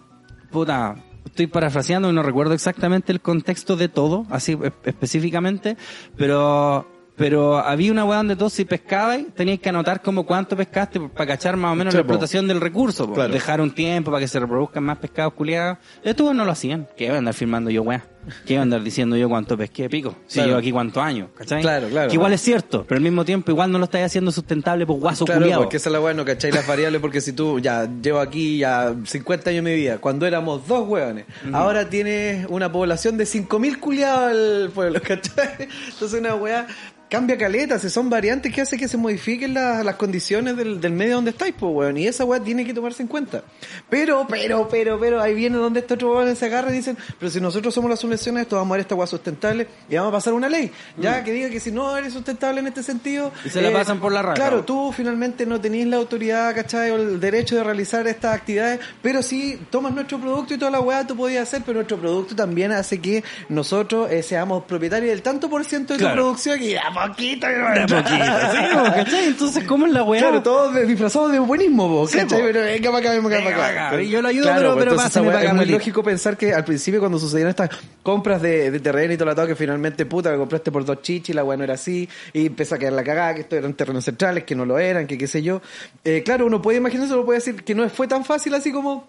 [0.51, 5.77] puta, estoy parafraseando y no recuerdo exactamente el contexto de todo, así e- específicamente,
[6.17, 10.99] pero pero había una weá donde tú si pescabas tenías que anotar como cuánto pescaste
[10.99, 12.09] para cachar más o menos Sí, la po.
[12.09, 13.13] explotación del recurso.
[13.13, 13.33] Claro.
[13.33, 15.77] dejar un tiempo para que se reproduzcan más pescados culiados.
[16.03, 16.89] Estos no lo hacían.
[16.97, 18.05] ¿Qué iba a andar firmando yo, weá?
[18.47, 20.15] ¿Qué iba a andar diciendo yo cuánto pesqué, pico?
[20.27, 20.49] Si Claro.
[20.49, 21.61] llevo aquí cuántos años, ¿cachai?
[21.63, 22.09] Claro, claro.
[22.09, 24.99] Que igual es cierto, pero al mismo tiempo igual no lo estáis haciendo sustentable por
[25.01, 25.63] guaso Claro, culiado.
[25.63, 28.59] porque esa es la weá, no cachai las variables, porque si tú ya llevo aquí
[28.59, 33.25] ya 50 años de mi vida, cuando éramos dos weones, ahora tienes una población de
[33.25, 35.69] 5.000 culiados al pueblo, ¿cachai?
[35.93, 36.67] Entonces una weá
[37.11, 40.93] cambia caleta, si son variantes que hace que se modifiquen las, las condiciones del, del
[40.95, 43.45] medio donde estáis, pues weón, y esa weá tiene que tomarse en cuenta.
[43.91, 47.31] Pero, pero, pero, pero, ahí viene donde estos otros weones se agarran y dicen, pero
[47.31, 50.33] si nosotros somos las esto, vamos a ver esta weá sustentable y vamos a pasar
[50.33, 53.63] una ley, ya que diga que si no eres sustentable en este sentido, Y se
[53.63, 54.35] la pasan por la raja.
[54.35, 56.91] Claro, tú finalmente no tenéis la autoridad, ¿cachai?
[56.91, 60.81] O el derecho de realizar estas actividades, pero si tomas nuestro producto y toda la
[60.81, 65.23] weá, tú podías hacer, pero nuestro producto también hace que nosotros eh, seamos propietarios del
[65.23, 66.23] tanto por ciento de tu Claro.
[66.23, 69.17] producción y a poquito, De poquito, sí.
[69.27, 70.21] Entonces, ¿cómo es la weá?
[70.21, 72.41] Claro, todos disfrazados de buenismo, po, Sí, ¿cachai?
[72.41, 72.47] po.
[72.47, 74.03] Pero venga para acá, venga para acá.
[74.03, 77.01] Yo lo ayudo, pero- pues, pero para acá, Es muy lógico pensar que al principio
[77.01, 77.71] cuando sucedían estas
[78.03, 81.03] compras de, de terreno y todo lo atado, que finalmente, puta, me compraste por dos
[81.03, 83.75] chichis, la weá no era así, y empezó a caer la cagada, que estos eran
[83.75, 85.63] terrenos centrales, que no lo eran, que qué sé yo.
[86.05, 89.09] Eh, claro, uno puede imaginarse, uno puede decir que no fue tan fácil así como...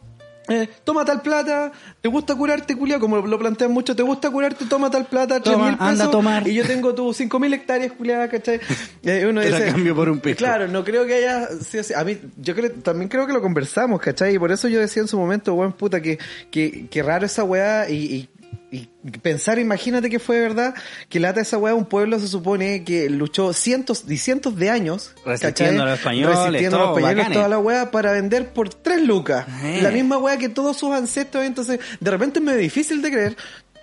[0.49, 4.65] Eh, toma tal plata, te gusta curarte, culia, como lo plantean mucho, te gusta curarte,
[4.65, 6.45] toma tal plata, tres Toma, mil pesos, anda a tomar.
[6.45, 8.59] y yo tengo tus cinco mil hectáreas, culia, ¿cachai?
[9.03, 10.39] Eh, uno Te la dice, cambio por un pisco.
[10.39, 11.93] Claro, no creo que haya sido así.
[11.93, 14.35] A mí, yo creo, también creo que lo conversamos, ¿cachai?
[14.35, 16.19] Y por eso yo decía en su momento, weón, puta, que,
[16.51, 18.29] que, que raro esa weá y, y,
[18.73, 20.73] y pensar, imagínate que fue de verdad,
[21.07, 25.13] que lata esa weá, un pueblo se supone que luchó cientos y cientos de años,
[25.23, 29.05] Resistiendo a los españoles, Resistiendo a los españoles, toda la weá, para vender por tres
[29.05, 29.45] lucas.
[29.63, 29.79] Eh.
[29.83, 33.37] La misma weá que todos sus ancestros, entonces, de repente es medio difícil de creer.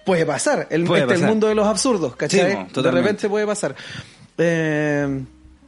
[0.05, 2.67] Puede pasar, el, Puede este, el mundo de los absurdos, ¿cachai?
[2.75, 3.77] Sí, de repente puede pasar.
[4.39, 5.23] Eh,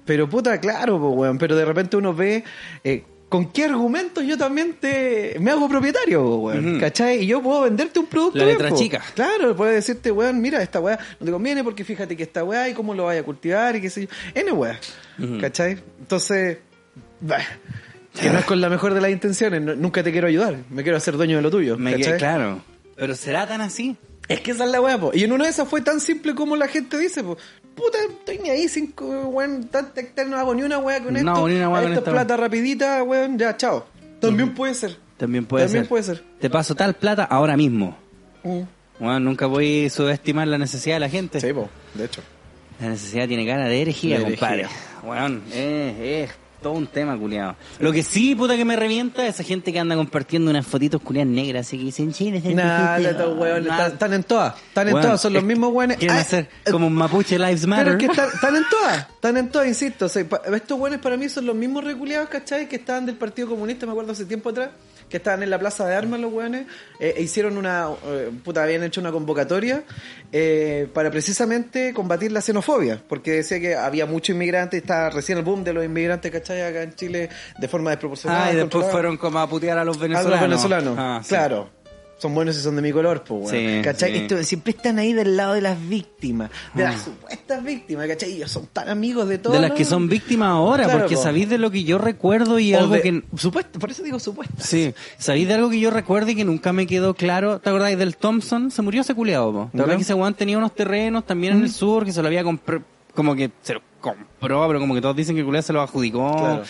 [0.05, 1.39] pero puta, claro, weón.
[1.39, 2.43] Pero de repente uno ve
[2.83, 6.79] eh, con qué argumentos yo también te me hago propietario, weón.
[6.79, 7.23] ¿Cachai?
[7.23, 8.37] Y yo puedo venderte un producto.
[8.39, 8.77] La bien, letra po.
[8.77, 9.03] chica.
[9.15, 12.69] Claro, puede decirte, weón, mira, esta weá no te conviene porque fíjate que esta weá
[12.69, 14.09] y cómo lo vaya a cultivar y qué sé yo.
[14.35, 14.79] N weá.
[15.41, 15.79] ¿Cachai?
[15.99, 16.59] Entonces.
[17.21, 17.39] Bah,
[18.21, 20.83] Que no es con la mejor de las intenciones, no- nunca te quiero ayudar, me
[20.83, 21.79] quiero hacer dueño de lo tuyo.
[21.79, 22.63] Me claro.
[22.95, 23.97] Pero será tan así.
[24.29, 25.11] Es que esa es la weá, po.
[25.15, 27.39] Y en una de esas fue tan simple como la gente dice, po.
[27.75, 31.19] Puta, estoy ni ahí, cinco, weón, tanta hectárea, no hago ni una weá con No
[31.19, 31.31] esto.
[31.31, 33.87] hago ni una weá con Esta plata rapidita, weón, ya, chao.
[34.21, 34.97] También puede ser.
[35.17, 35.89] También puede También ser.
[35.89, 36.25] puede ser.
[36.41, 37.97] Te paso tal plata ahora mismo.
[38.43, 38.61] Mm.
[38.99, 41.41] Bueno, nunca voy a subestimar la necesidad de la gente.
[41.41, 42.23] Sí, po, de hecho.
[42.81, 44.23] La necesidad tiene cara de herejía.
[44.23, 44.67] compadre.
[45.05, 46.31] Bueno, es, es
[46.63, 47.57] todo un tema, culiado.
[47.81, 51.01] Lo que sí, puta, que me revienta es esa gente que anda compartiendo unas fotitos
[51.03, 53.11] culiadas negras, así que dicen, Chile, es el Nada, Chile".
[53.11, 53.87] estos Nada.
[53.89, 54.55] están, en todas.
[54.69, 55.97] Están en todas, son los mismos weones.
[55.99, 57.89] Quieren Ah, hacer como un Mapuche Lives Pero Matter.
[57.93, 60.07] es que están, en todas, están en todas, insisto.
[60.07, 62.69] Estos buenos para mí son los mismos reculeados, ¿cachai?
[62.69, 64.71] Que estaban del Partido Comunista, me acuerdo hace tiempo atrás,
[65.09, 66.67] que estaban en la Plaza de Armas los weones,
[67.01, 69.83] eh, e hicieron una, eh, puta, habían hecho una convocatoria
[70.33, 75.45] eh, para precisamente combatir la xenofobia, porque decía que había muchos inmigrantes, estaba recién el
[75.45, 76.52] boom de los inmigrantes, ¿cachai?
[76.61, 78.47] Acá en Chile de forma desproporcionada.
[78.47, 80.31] Ah, y después fueron como a putear a los A venezolanos.
[80.41, 81.29] los venezolanos, Ah, sí.
[81.31, 81.71] claro.
[82.19, 83.77] Son buenos y son de mi color, pues, weón.
[83.79, 84.13] Sí, ¿Cachai?
[84.13, 84.19] sí.
[84.19, 86.91] Esto- siempre están ahí del lado de las víctimas, de Ah.
[86.93, 88.31] las supuestas víctimas, ¿cachai?
[88.31, 89.57] Y ellos son tan amigos de todos.
[89.57, 91.23] De las que son víctimas ahora, Claro, porque po.
[91.25, 93.23] sabéis de lo que yo recuerdo y O algo de- que...
[93.37, 94.55] Supuesto, por eso digo supuesto.
[94.57, 97.59] Sí, sabéis de algo que yo recuerdo y que nunca me quedó claro.
[97.59, 98.71] ¿Te acordáis del Thompson?
[98.71, 99.69] Se murió ese culeado, po.
[99.73, 99.83] ¿Te No.
[99.83, 102.45] acordás que ese weón tenía unos terrenos también en el sur que se lo había
[102.45, 102.85] comprado?
[103.15, 105.83] Como que se lo compró, pero como que todos dicen que el culeado se lo
[105.83, 106.37] adjudicó.
[106.37, 106.63] Claro.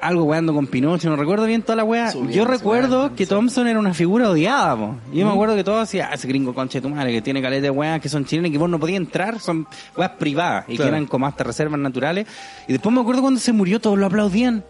[0.00, 2.10] Algo weando con Pinocho, no recuerdo bien toda la wea.
[2.10, 3.28] Subiendo Yo recuerdo que sí.
[3.30, 4.96] Thompson era una figura odiada, po.
[5.12, 7.40] Yo me acuerdo que todos decían, ah, ese gringo conche de tu madre, que tiene
[7.40, 9.64] caleta de weas que son chilenas y que vos no podías entrar, son
[9.96, 10.90] weas privadas y Claro.
[10.90, 12.26] que eran como hasta reservas naturales.
[12.66, 14.64] Y después me acuerdo cuando se murió, todos lo aplaudían.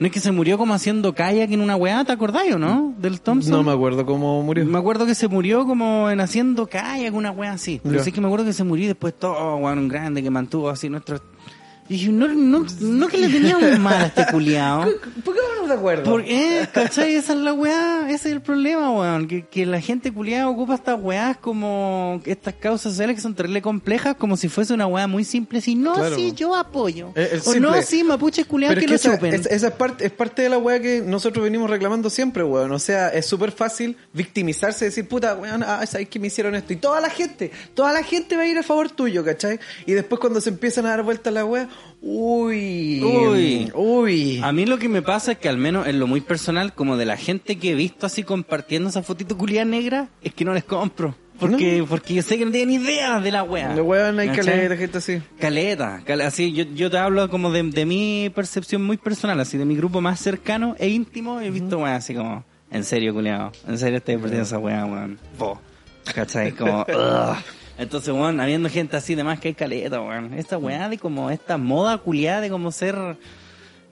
[0.00, 2.94] No es que se murió como haciendo kayak en una weá, ¿te acordáis o no?
[2.98, 3.50] Del Thompson.
[3.52, 4.64] No me acuerdo cómo murió.
[4.64, 7.80] Me acuerdo que se murió como en haciendo kayak, una weá así.
[7.82, 8.04] Pero Ya.
[8.04, 10.70] sí que me acuerdo que se murió y después todo, weón, un grande que mantuvo
[10.70, 11.20] así nuestro...
[11.90, 14.82] Y dije, no, no, no que le teníamos mal a este culiao.
[15.24, 16.10] ¿Por qué te acuerdo?
[16.10, 16.66] ¿Por qué?
[16.72, 17.14] ¿Cachai?
[17.14, 19.28] Esa es la weá, ese es el problema, weón.
[19.28, 23.62] Que, que la gente culiada ocupa estas weás como estas causas sociales que son terrible
[23.62, 25.60] complejas como si fuese una weá muy simple.
[25.60, 26.16] Si no, Claro.
[26.16, 27.12] sí, yo apoyo.
[27.14, 29.34] Es- es o no, sí, mapuches culiados que, es que lo esa, chupen.
[29.34, 32.72] es- esa es, parte, es parte de la weá que nosotros venimos reclamando siempre, weón.
[32.72, 36.72] O sea, es súper fácil victimizarse, decir, puta, weón, ah, ¿sabes que me hicieron esto?
[36.72, 39.58] Y toda la gente, toda la gente va a ir a favor tuyo, ¿cachai?
[39.86, 41.68] Y después cuando se empiezan a dar vueltas la weá,
[42.02, 43.72] uy, Uy.
[43.74, 44.40] uy.
[44.42, 46.96] A mí lo que me pasa es que al menos en lo muy personal, como
[46.96, 50.54] de la gente que he visto así compartiendo esa fotito culiada negra, es que no
[50.54, 51.14] les compro.
[51.38, 53.72] Porque, porque yo sé que no tienen idea de la wea.
[53.72, 54.44] De weón hay ¿Cachai?
[54.44, 55.22] caleta gente así.
[55.38, 59.56] Caleta, cale- así yo, yo te hablo como de, de mi percepción muy personal, así
[59.56, 63.52] de mi grupo más cercano e íntimo, he visto weón así como, en serio, culiado,
[63.68, 65.18] en serio estoy perdiendo esa weá, weón.
[66.12, 66.50] ¿Cachai?
[66.52, 66.84] Como.
[67.78, 70.34] Entonces, weón, habiendo gente así de más que hay caleta, weón.
[70.34, 72.96] Esta weá de como, esta moda culiada de como ser,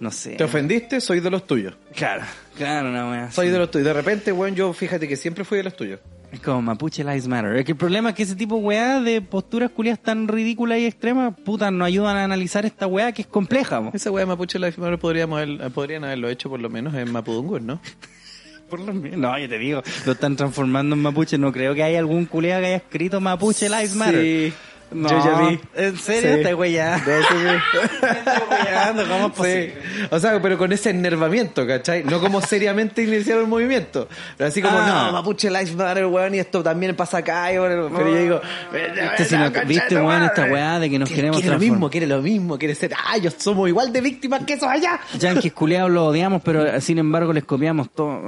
[0.01, 0.31] no sé.
[0.37, 1.01] ¿Te ofendiste?
[1.01, 1.75] Soy de los tuyos.
[1.95, 2.25] Claro,
[2.57, 3.31] claro, una weá.
[3.31, 3.87] Soy de los tuyos.
[3.87, 6.01] De repente, weón, yo fíjate que siempre fui de los tuyos.
[6.33, 7.55] Es como Mapuche Lives Matter.
[7.55, 10.81] Es que el problema es que ese tipo de weá de posturas culiadas tan ridículas
[10.81, 13.91] y extremas, puta, nos ayudan a analizar esta weá que es compleja, po.
[13.95, 17.13] Esa weá de Mapuche Life Matter podríamos haber- podrían haberlo hecho por lo menos en
[17.13, 17.81] Mapudungun, ¿no?
[18.69, 18.81] Por.
[18.81, 21.39] No, yo te digo, lo están transformando en mapuche.
[21.39, 24.53] No creo que haya algún culiado que haya escrito Mapuche Lives Matter.
[24.93, 25.61] No, yo ya vi.
[25.75, 26.35] ¿En serio?
[26.35, 26.41] Sí.
[26.41, 27.05] Está weyando.
[27.11, 27.35] De hecho,
[29.43, 29.73] sí.
[30.11, 32.05] O sea, pero con ese enervamiento, ¿cachai?
[32.05, 34.09] No como seriamente iniciar el movimiento.
[34.37, 35.07] Pero así como, Ah.
[35.07, 38.41] no, Mapuche Life Matter, weón, y esto también pasa acá, y bueno, pero yo digo,
[38.73, 42.07] Este, si no- ¿Viste, weón, esta weá de que nos queremos Quiere lo mismo, quiere
[42.07, 45.01] lo mismo, quiere ser, ah, yo somos igual de víctimas que esos allá.
[45.19, 48.23] Yankees culiados lo odiamos, pero eh, sin embargo les copiamos todo.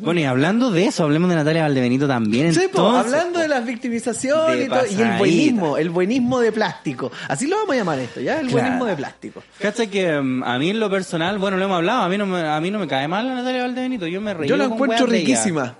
[0.00, 2.54] Bueno, y hablando de eso, hablemos de Natalia Valdebenito también.
[2.54, 3.40] Sí, po, entonces, hablando po.
[3.40, 7.10] de las victimizaciones De y, todo, y el buenismo, el buenismo de plástico.
[7.28, 8.40] Así lo vamos a llamar esto, ¿ya?
[8.40, 8.62] El Claro.
[8.62, 9.42] buenismo de plástico.
[9.60, 12.26] Cacha que mm, a mí en lo personal, bueno, lo hemos hablado, a mí no
[12.26, 14.48] me, a mí no me cae mal la Natalia Valdebenito, yo me reí.
[14.48, 15.74] Yo la encuentro riquísima.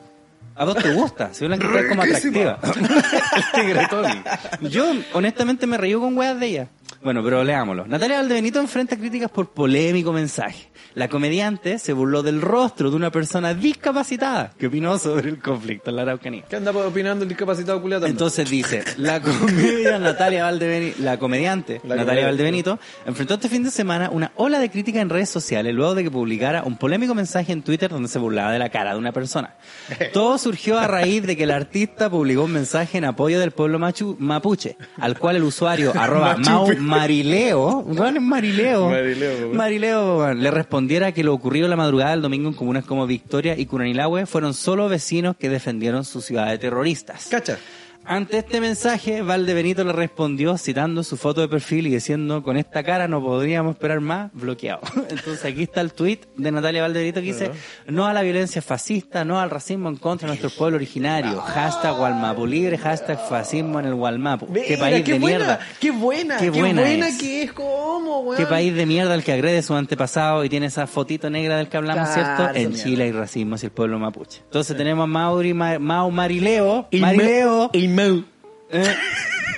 [0.58, 1.34] ¿A vos te gusta?
[1.34, 2.58] Si la encontrás como atractiva.
[4.62, 6.68] Yo, honestamente, me reí con weas de ella.
[7.06, 7.86] Bueno, pero leámoslo.
[7.86, 10.70] Natalia Valdebenito enfrenta críticas por polémico mensaje.
[10.94, 15.90] La comediante se burló del rostro de una persona discapacitada que opinó sobre el conflicto
[15.90, 16.42] en la Araucanía.
[16.50, 18.06] ¿Qué anda opinando el discapacitado culiado?
[18.06, 22.24] Entonces dice, la comedia Natalia Valdebenito, la comediante La Natalia comediante.
[22.26, 26.02] Valdebenito enfrentó este fin de semana una ola de crítica en redes sociales luego de
[26.02, 29.12] que publicara un polémico mensaje en Twitter donde se burlaba de la cara de una
[29.12, 29.54] persona.
[30.12, 33.78] Todo surgió a raíz de que el artista publicó un mensaje en apoyo del pueblo
[33.78, 36.66] machu- mapuche, al cual el usuario arroba Mau
[36.98, 39.52] Marileo, es Marileo, Marileo.
[39.52, 43.66] Marileo le respondiera que lo ocurrido la madrugada del domingo en comunas como Victoria y
[43.66, 47.28] Curanilahue fueron solo vecinos que defendieron su ciudad de terroristas.
[47.30, 47.58] Cacha.
[48.08, 52.82] Ante este mensaje, Valdebenito le respondió citando su foto de perfil y diciendo, con esta
[52.84, 54.80] cara no podríamos esperar más, bloqueado.
[55.10, 57.50] Entonces aquí está el tweet de Natalia Valdebenito que dice,
[57.88, 61.98] no a la violencia fascista, no al racismo en contra de nuestro pueblo originario, hashtag
[61.98, 64.46] Walmapu libre, hashtag fascismo en el Walmapu.
[64.52, 65.58] qué Mira, país qué de buena, mierda.
[65.80, 67.18] Qué buena, Qué qué buena buena, es.
[67.18, 68.36] que es, como, weón.
[68.36, 71.56] Qué país de mierda el que agrede a su antepasado y tiene esa fotito negra
[71.56, 72.56] del que hablamos, Claro, ¿cierto?
[72.58, 72.84] En mierda.
[72.84, 74.42] Chile hay racismo hacia el pueblo mapuche.
[74.44, 78.94] Entonces tenemos a Mauri, Ma- Mau Marileo, Y Marileo, y eh,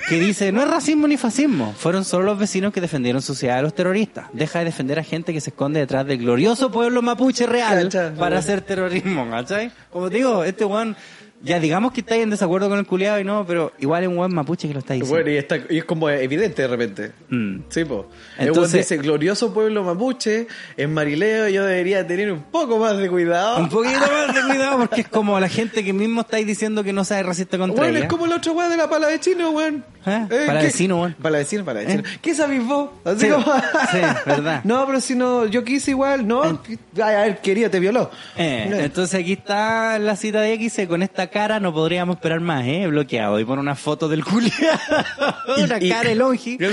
[0.07, 3.57] que dice, no es racismo ni fascismo, fueron solo los vecinos que defendieron su ciudad
[3.57, 4.27] de los terroristas.
[4.33, 8.39] Deja de defender a gente que se esconde detrás del glorioso pueblo mapuche real para
[8.39, 9.71] hacer terrorismo, ¿cachai?
[9.91, 10.95] Como te digo, este weón,
[11.41, 14.17] ya digamos que estáis en desacuerdo con el culiado y no, pero igual es un
[14.17, 15.15] weón mapuche que lo está diciendo.
[15.15, 17.11] Bueno, y, está, y es como evidente de repente.
[17.29, 17.59] Mm.
[17.69, 18.09] Sí, po.
[18.37, 23.59] Entonces- dice, glorioso pueblo mapuche, en Marileo yo debería tener un poco más de cuidado.
[23.59, 26.91] Un poquito más de cuidado porque es como la gente que mismo estáis diciendo que
[26.93, 28.05] no sabe racista contra Bueno, ella.
[28.05, 29.85] es como el otro weón de la pala vecino, weón.
[30.09, 30.25] ¿Eh?
[30.29, 31.15] ¿qué- Palavecino, weón.
[31.21, 32.01] Palavecino, palavecino.
[32.01, 32.19] ¿Eh?
[32.21, 32.89] ¿Qué sabéis vos?
[33.05, 33.45] Así Sí, como-
[33.91, 34.61] sí, verdad.
[34.63, 36.43] No, pero si no, yo quise igual, no.
[36.43, 36.59] Ay,
[36.95, 38.09] a ver, quería, te violó.
[38.37, 38.77] Eh, No.
[38.77, 42.87] entonces aquí está la cita de X, con esta cara no podríamos esperar más, ¿eh?
[42.87, 43.39] Bloqueado.
[43.39, 44.55] Y pone una foto del culiado.
[45.63, 46.57] una Y- cara elongi.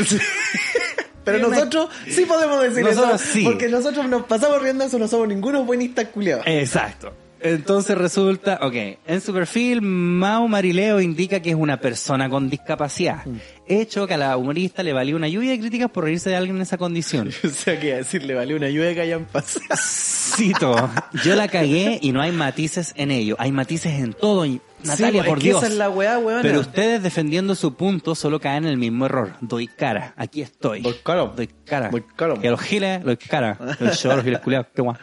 [1.24, 3.32] Pero nosotros sí podemos decir Nosotros eso.
[3.32, 3.42] sí.
[3.44, 6.44] Porque nosotros nos pasamos riendo eso, no somos ningunos buenistas culiados.
[6.46, 7.12] Exacto.
[7.48, 8.74] Entonces resulta, ok,
[9.06, 13.24] en su perfil, Mau Marileo indica que es una persona con discapacidad.
[13.68, 16.56] Hecho que a la humorista le valió una lluvia de críticas por reírse de alguien
[16.56, 17.30] en esa condición.
[17.44, 19.64] O sea, que decirle vale una ayuda que hayan pasado.
[19.80, 20.90] Cito,
[21.24, 23.36] yo la cagué y no hay matices en ello.
[23.38, 24.44] Hay matices en todo.
[24.46, 25.62] y- Natalia, Sí, por es que Dios.
[25.64, 26.42] esa es la weá, weona.
[26.42, 29.32] Pero ustedes defendiendo su punto solo caen en el mismo error.
[29.40, 30.12] Doy cara.
[30.16, 30.82] Aquí estoy.
[30.82, 31.24] Doy cara.
[31.34, 31.88] Doy cara.
[31.88, 32.34] Doy cara.
[32.34, 33.58] Que a los giles, doy cara.
[33.80, 34.96] Los giles culiados, qué guay.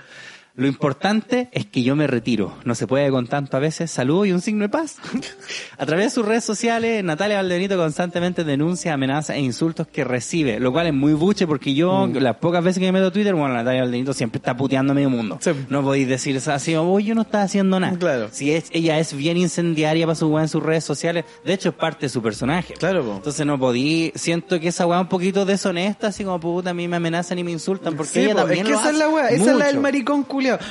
[0.56, 2.54] Lo importante es que yo me retiro.
[2.64, 3.90] No se puede con tanto a veces.
[3.90, 4.98] Saludo y un signo de paz.
[5.80, 10.60] a través de sus redes sociales, Natalia Valdenito constantemente denuncia amenazas e insultos que recibe,
[10.60, 12.18] lo cual es muy buche porque yo, Mm.
[12.18, 14.96] las pocas veces que me meto a Twitter, bueno, Natalia Valdenito siempre está puteando a
[14.96, 15.40] medio mundo.
[15.42, 15.52] Sí.
[15.70, 17.98] No podéis decir así, uy, yo no estaba haciendo nada.
[17.98, 18.30] Claro.
[18.32, 21.70] Si es, ella es bien incendiaria para su weá en sus redes sociales, de hecho
[21.70, 22.76] es parte de su personaje.
[22.76, 23.16] Claro, po.
[23.16, 26.74] Entonces no podí, siento que esa weá es un poquito deshonesta, así como puta, a
[26.76, 28.90] mí me amenazan y me insultan, porque Sí, ella po, también es que lo esa
[28.92, 30.24] es la hace weá, esa es la del maricón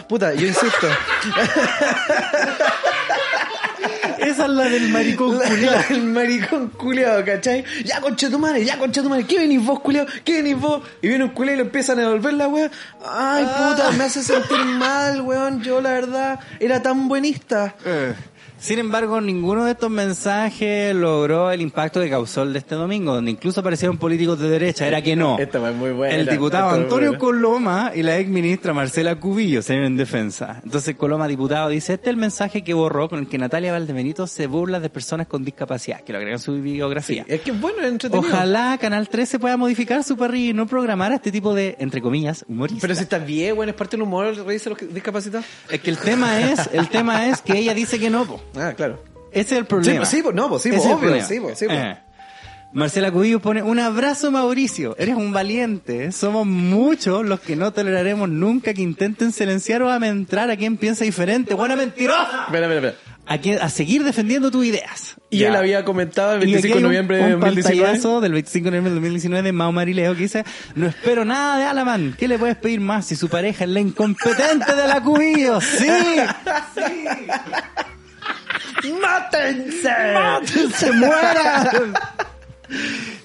[0.09, 0.87] Puta, yo insisto.
[4.19, 5.73] Esa es la del maricón La- culiao.
[5.75, 7.65] la del maricón culiao, ¿cachai?
[7.85, 10.07] Ya concha tu madre, ya concha tu madre, ¿qué venís vos, culiao?
[10.25, 10.83] ¿Qué venís vos?
[11.03, 12.71] Y viene un culiao y le empiezan a devolver la weá.
[13.05, 15.63] Ay, puta, me hace sentir mal, weón.
[15.63, 17.75] Yo, la verdad, era tan buenista.
[18.63, 23.13] Sin embargo, ninguno de estos mensajes logró el impacto que causó el de este domingo,
[23.13, 24.87] donde incluso aparecieron políticos de derecha.
[24.87, 25.37] Era que no.
[25.37, 26.15] Esta es muy buena.
[26.15, 27.19] El diputado Antonio.
[27.19, 30.61] Coloma y la ex ministra Marcela Cubillo se ven en defensa.
[30.65, 34.29] Entonces Coloma, diputado, dice, este es el mensaje que borró con el que Natalia Valdebenito
[34.29, 37.25] se burla de personas con discapacidad, que lo agregó en su biografía.
[37.27, 38.29] Es que bueno, entretenido.
[38.29, 42.01] Ojalá Canal 13 pueda modificar su parrilla y no programar a este tipo de, entre
[42.01, 42.81] comillas, humoristas.
[42.81, 45.47] Pero si está bien, weón, es parte del humor reírse los discapacitados.
[45.69, 48.41] Es que el tema es, el tema es que ella dice que no, po.
[48.57, 49.03] Ah, claro.
[49.33, 49.93] Ese es el problema.
[49.93, 51.79] Sí, pues, sí, pues, no, pues, sí, pues, es obvio, sí, pues, sí, pues.
[51.79, 51.97] Eh.
[52.75, 58.31] Marcela Cubillo pone, un abrazo Mauricio, eres un valiente, somos muchos los que no toleraremos
[58.31, 62.95] nunca que intenten silenciar o amentrar a quien piensa diferente, buena mentirosa, Espera, espera, espera.
[63.27, 65.17] a, quien- a seguir defendiendo tus ideas.
[65.29, 65.49] Y Ya.
[65.49, 67.83] él había comentado el Y aquí 25 de hay un- noviembre de un 2019.
[67.87, 71.59] pantallazo del 25 de noviembre de 2019 de Mao Marileo que dice, no espero nada
[71.59, 75.03] de Alaman, ¿qué le puedes pedir más si su pareja es la incompetente de la
[75.03, 75.61] Cubillo?
[75.61, 75.89] Sí,
[78.91, 80.13] ¡Mátense!
[80.15, 81.95] ¡Mátense, mueran!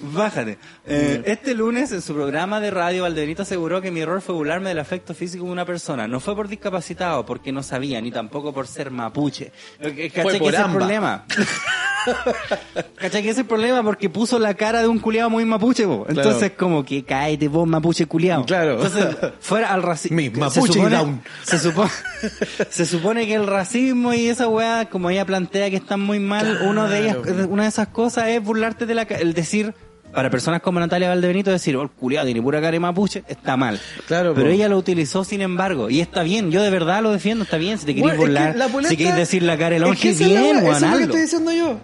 [0.00, 0.58] Bájate.
[0.90, 4.70] Eh, este lunes en su programa de radio Valdebenito aseguró que mi error fue burlarme
[4.70, 6.08] del afecto físico de una persona.
[6.08, 9.52] No fue por discapacitado, porque no sabía, ni tampoco por ser mapuche.
[9.80, 11.26] Eh, ¿Cachai Fue que ese es el problema?
[12.96, 13.82] ¿Cachai que ese es el problema?
[13.82, 16.06] Porque puso la cara de un culiado muy mapuche, po.
[16.08, 18.46] Entonces como que cáete vos mapuche culiado.
[18.46, 18.82] Claro.
[18.82, 20.16] Entonces fuera al racismo.
[20.16, 21.22] Mi mapuche down.
[21.42, 21.90] Se supone,
[22.70, 26.60] se supone que el racismo y esa weá, como ella plantea que están muy mal,
[26.62, 29.74] uno de ellas, una de esas cosas es burlarte de la, el decir,
[30.12, 33.56] para personas como Natalia Valdebenito, decir, oh, el culiado tiene pura cara de mapuche, está
[33.56, 33.80] mal.
[34.06, 34.52] Claro, Pero po.
[34.52, 37.78] ella lo utilizó sin embargo, y está bien, yo de verdad lo defiendo, está bien,
[37.78, 39.90] si te querés Bueno, es que burlar, la polenta- si querés decir la cara de
[39.90, 41.78] es que es bien, Eso es lo que estoy diciendo yo.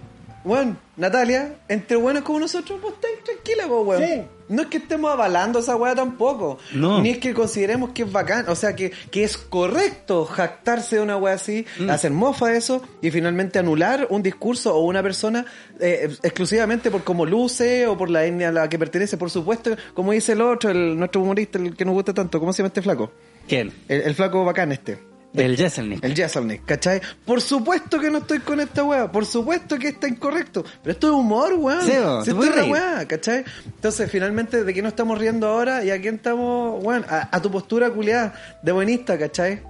[0.44, 4.28] Bueno, Natalia, entre buenos como nosotros, vos estáis tranquila, vos, weón.
[4.46, 6.58] No es que estemos avalando esa weá tampoco.
[6.74, 7.00] No.
[7.00, 8.46] Ni es que consideremos que es bacán.
[8.50, 11.88] O sea, que, que es correcto jactarse de una weá así, Mm.
[11.88, 15.46] hacer mofa de eso y finalmente anular un discurso o una persona
[15.80, 19.16] eh, exclusivamente por cómo luce o por la etnia a la que pertenece.
[19.16, 22.38] Por supuesto, como dice el otro, el, nuestro humorista, el que nos gusta tanto.
[22.38, 23.10] ¿Cómo se llama este flaco?
[23.48, 23.72] ¿Quién?
[23.88, 24.98] El, el flaco bacán este.
[25.34, 26.04] El Jesselnik.
[26.04, 27.00] El Jesselnik, ¿cachai?
[27.24, 31.08] Por supuesto que no estoy con esta weá, por supuesto que está incorrecto, pero esto
[31.08, 31.80] es humor, weón.
[31.84, 31.92] Sí,
[32.24, 33.44] Si esto es weá, ¿cachai?
[33.66, 35.84] Entonces, finalmente, ¿de qué nos estamos riendo ahora?
[35.84, 37.04] ¿Y a quién estamos, weón?
[37.08, 39.60] A, a tu postura culiada de buenista, ¿cachai?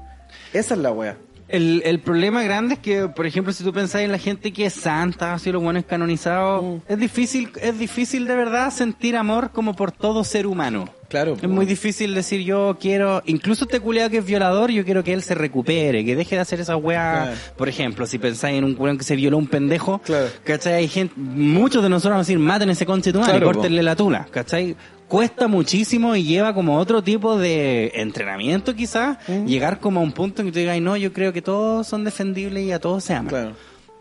[0.53, 1.17] Esa es la weá.
[1.49, 4.65] El, el problema grande es que, por ejemplo, si tú pensáis en la gente que
[4.67, 6.77] es santa, así los buenos canonizados, Mm.
[6.89, 10.89] es difícil, es difícil de verdad sentir amor como por todo ser humano.
[11.15, 11.37] Claro.
[11.41, 15.13] Es muy difícil decir yo quiero, incluso este culiado que es violador, yo quiero que
[15.13, 17.23] él se recupere, que deje de hacer esa weá.
[17.27, 17.37] Claro.
[17.57, 20.27] Por ejemplo, si pensáis en un culiado que se violó un pendejo, Claro.
[20.43, 20.73] ¿cachai?
[20.75, 23.83] Hay gente, muchos de nosotros vamos a decir, maten ese conche tu madre, Claro, córtenle
[23.83, 24.75] la tula, ¿cachai?
[25.07, 29.45] Cuesta muchísimo y lleva como otro tipo de entrenamiento quizás, Mm.
[29.47, 31.87] llegar como a un punto en que tú digas, "Ay, no, yo creo que todos
[31.87, 33.29] son defendibles y a todos se aman.
[33.29, 33.53] Claro.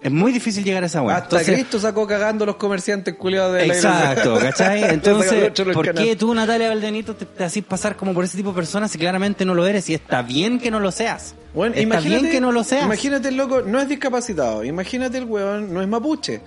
[0.03, 1.15] Es muy difícil llegar a esa weá.
[1.15, 4.37] Hasta Entonces, Cristo sacó cagando los comerciantes culiados de la Exacto.
[4.41, 4.83] ¿cachai?
[4.83, 8.55] Entonces, ¿por qué tú, Natalia Valdenito, te, te haces pasar como por ese tipo de
[8.55, 9.89] personas si claramente no lo eres?
[9.89, 11.35] Y está bien que no lo seas.
[11.53, 12.85] Bueno, está bien que no lo seas.
[12.85, 14.63] Imagínate el loco, no es discapacitado.
[14.63, 16.41] Imagínate el weón, no es mapuche.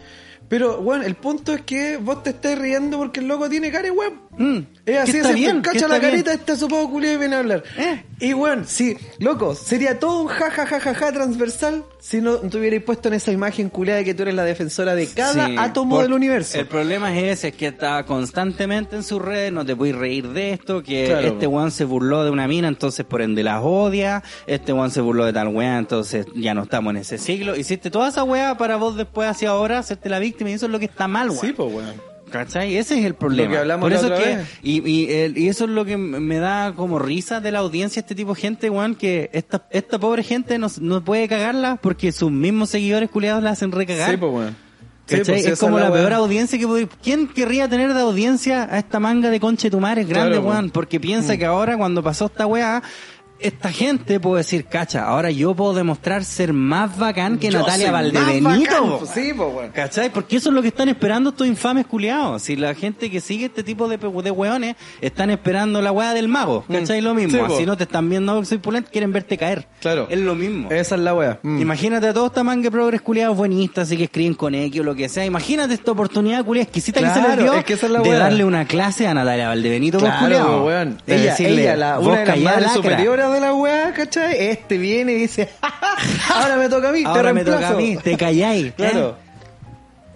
[0.49, 3.93] Pero, weón, el punto es que vos te estés riendo porque el loco tiene cara
[3.93, 4.27] weón.
[4.39, 6.11] Mm, Es así, está bien, que cacha está la bien.
[6.11, 7.65] carita, este sopado culiado y viene a hablar.
[7.79, 8.05] Eh.
[8.21, 12.37] Y weón, sí, loco, sería todo un ja ja ja ja ja transversal si no
[12.37, 15.47] te hubierais puesto en esa imagen culiada de que tú eres la defensora de cada
[15.47, 16.59] Sí, átomo del universo.
[16.61, 20.29] El problema es ese, es que está constantemente en sus redes, no te puedes reír
[20.29, 21.27] de esto, que Claro.
[21.29, 25.01] este weón se burló de una mina, entonces por ende las odia, este weón se
[25.01, 27.57] burló de tal weá, entonces ya no estamos en ese siglo.
[27.57, 30.73] Hiciste toda esa weá para vos después hacia ahora hacerte la víctima y eso es
[30.73, 31.41] lo que está mal, weón.
[31.41, 32.17] Sí, pues weón.
[32.31, 32.77] ¿Cachai?
[32.77, 33.45] Ese es el problema.
[33.49, 34.47] Lo que hablamos Por la eso otra es que, vez.
[34.63, 38.01] y, y, el- y eso es lo que me da como risa de la audiencia,
[38.01, 42.11] este tipo de gente, weón, que esta, esta pobre gente no, no puede cagarla porque
[42.11, 44.11] sus mismos seguidores culiados la hacen recagar.
[44.11, 44.57] Sí, pues weón.
[45.07, 46.89] Sí, pues, es como la peor audiencia que puede...
[47.01, 50.71] ¿Quién querría tener de audiencia a esta manga de conche tu madre grande, Claro, weón?
[50.71, 52.83] Porque piensa que ahora cuando pasó esta weá,
[53.39, 57.93] esta gente puede decir, cacha, ahora yo puedo demostrar ser más bacán que Yo Natalia
[57.93, 58.71] Valdebenito.
[58.71, 58.99] bacán, po.
[59.01, 59.71] pues, Sí, pues weón.
[59.73, 60.11] ¿Cachai?
[60.11, 62.43] Porque eso es lo que están esperando estos infames culiados.
[62.43, 66.29] Si la gente que sigue este tipo de, de weones están esperando la weá del
[66.29, 66.65] mago.
[66.71, 67.01] ¿Cachai?
[67.01, 67.39] Lo mismo.
[67.39, 67.47] Mm.
[67.47, 67.59] Sí, po.
[67.59, 69.67] si no te están viendo que soy pulento, quieren verte caer.
[69.81, 70.07] Claro.
[70.11, 70.71] Es lo mismo.
[70.71, 71.39] Esa es la weá.
[71.43, 71.61] Mm.
[71.61, 74.95] Imagínate a todos esta manga progres culiados buenistas, así que escriben con X o lo
[74.95, 75.25] que sea.
[75.25, 78.11] Imagínate esta oportunidad culiada exquisita que se les dio es que esa es la de
[78.13, 80.65] darle una clase a Natalia Valdebenito Claro, culiao.
[80.67, 80.99] weón.
[81.07, 82.81] De Ella, decirle, ella, la, "Vos una de las callá, madres lacra".
[83.31, 84.37] De la weá, ¿cachai?
[84.49, 85.49] Este viene y dice,
[86.35, 87.61] ahora me toca a mí, te Ahora me reemplazo.
[87.63, 88.73] toca a mí, te calláis.
[88.75, 89.17] Claro.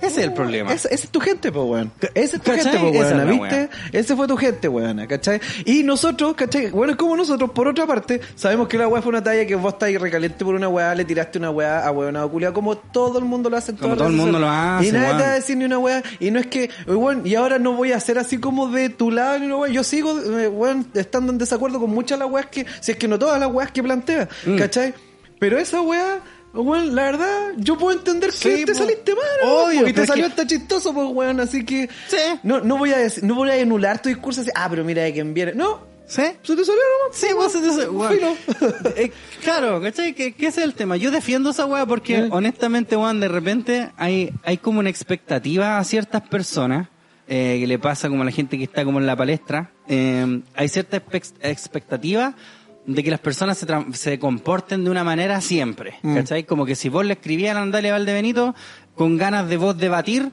[0.00, 0.72] Ese es el problema.
[0.72, 1.92] Esa esa es tu gente, pues, weón.
[2.14, 2.78] Esa es tu ¿Cachai?
[2.78, 3.40] gente, es weón.
[3.40, 3.68] ¿Viste?
[3.92, 5.06] Ese fue tu gente, weón.
[5.06, 5.40] ¿Cachai?
[5.64, 6.70] Y nosotros, ¿cachai?
[6.70, 9.54] Bueno, es como nosotros, por otra parte, sabemos que la weá fue una talla que
[9.56, 12.76] vos estáis recaliente por una weá, le tiraste una weá a weón a culiao, como
[12.76, 15.22] todo el mundo lo hace en Como todo el mundo lo hace, Y nadie te
[15.22, 16.02] va a decir ni una weá.
[16.18, 19.10] Y no es que, weón, y ahora no voy a hacer así como de tu
[19.10, 19.70] lado ni una weá.
[19.72, 22.96] Yo sigo, eh, weón, estando en desacuerdo con muchas de las weas que, si es
[22.98, 24.56] que no todas las weas que plantea, Mm.
[24.56, 24.94] ¿cachai?
[25.38, 26.20] Pero esa weá,
[26.52, 28.78] weón, la verdad, yo puedo entender que Sí, te po.
[28.78, 29.24] saliste mal.
[29.50, 31.88] Obvio, porque te salió que- hasta chistoso, pues, weón, así que...
[32.08, 32.16] Sí.
[32.42, 35.02] No, no voy a decir, no voy a anular tu discurso así, ah, pero mira
[35.02, 35.52] de quién viene.
[35.54, 36.22] No, ¿Sí?
[36.42, 37.16] se te salió nomás.
[37.16, 38.12] Sí, vos se te weón.
[38.12, 38.36] Filo.
[38.96, 39.12] Eh,
[39.44, 40.12] claro, ¿cachai?
[40.14, 40.96] Que, que ese es el tema.
[40.96, 45.84] Yo defiendo esa weá porque, honestamente, weón, de repente hay, hay como una expectativa a
[45.84, 46.88] ciertas personas
[47.28, 49.70] eh, que le pasa como a la gente que está como en la palestra.
[49.86, 50.96] Eh, hay cierta
[51.42, 52.34] expectativa
[52.94, 56.14] de que las personas se, se comporten de una manera siempre, Mm.
[56.16, 56.44] ¿cachai?
[56.44, 58.54] Como que si vos le escribías a Nandalia Valdebenito
[58.94, 60.30] con ganas de vos debatir,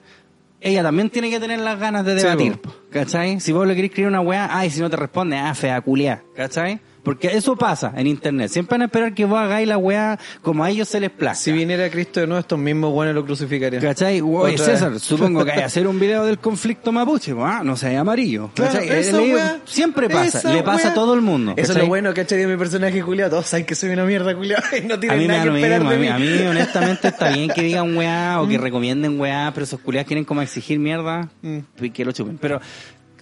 [0.59, 2.73] ella también tiene que tener las ganas de Sí, debatir, po.
[2.91, 3.39] ¿cachai?
[3.39, 6.23] Si vos le querés escribir una weá, ay, si no te responde, ah, fea culiá,
[6.35, 6.79] ¿cachai?
[7.07, 8.49] Porque eso pasa en internet.
[8.51, 11.35] Siempre van a esperar que vos hagáis la weá como a ellos se les plazca.
[11.45, 13.81] Si viniera Cristo de nuevo, estos mismos weones lo crucificarían.
[13.81, 14.19] ¿Cachai?
[14.19, 15.03] Oye, César, vez.
[15.03, 18.51] supongo que hay que hacer un video del conflicto mapuche, ah, no sea amarillo.
[18.53, 18.89] Claro, ¿Cachai?
[18.99, 21.53] esa Le weá, siempre pasa, esa le pasa a todo el mundo.
[21.55, 22.39] Eso es lo bueno, ¿cachai?
[22.39, 23.29] De mi personaje Julián.
[23.29, 24.61] Todos saben que soy una mierda, Julián.
[24.77, 26.35] Y no A tienen nada da que esperar mismo, a mí, mí.
[26.35, 28.41] a mí honestamente está bien que digan weá Mm.
[28.41, 31.59] o que recomienden weá, pero esos culiados quieren como exigir mierda Mm.
[31.81, 32.37] y que lo chupen.
[32.37, 32.59] Pero,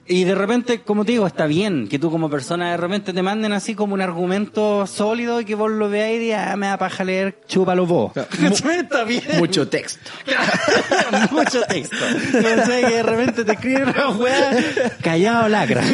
[0.08, 3.24] y de repente, como te digo, está bien que tú como persona de repente te
[3.24, 6.68] manden así como un argumento sólido y que vos lo veáis y digas, ah, me
[6.68, 8.12] da paja leer, chúpalo vos.
[8.76, 9.24] Está bien.
[9.40, 10.12] Mucho texto.
[11.32, 11.96] Mucho texto.
[12.32, 14.52] Que de repente te escriben una weá
[15.02, 15.82] callado lacra.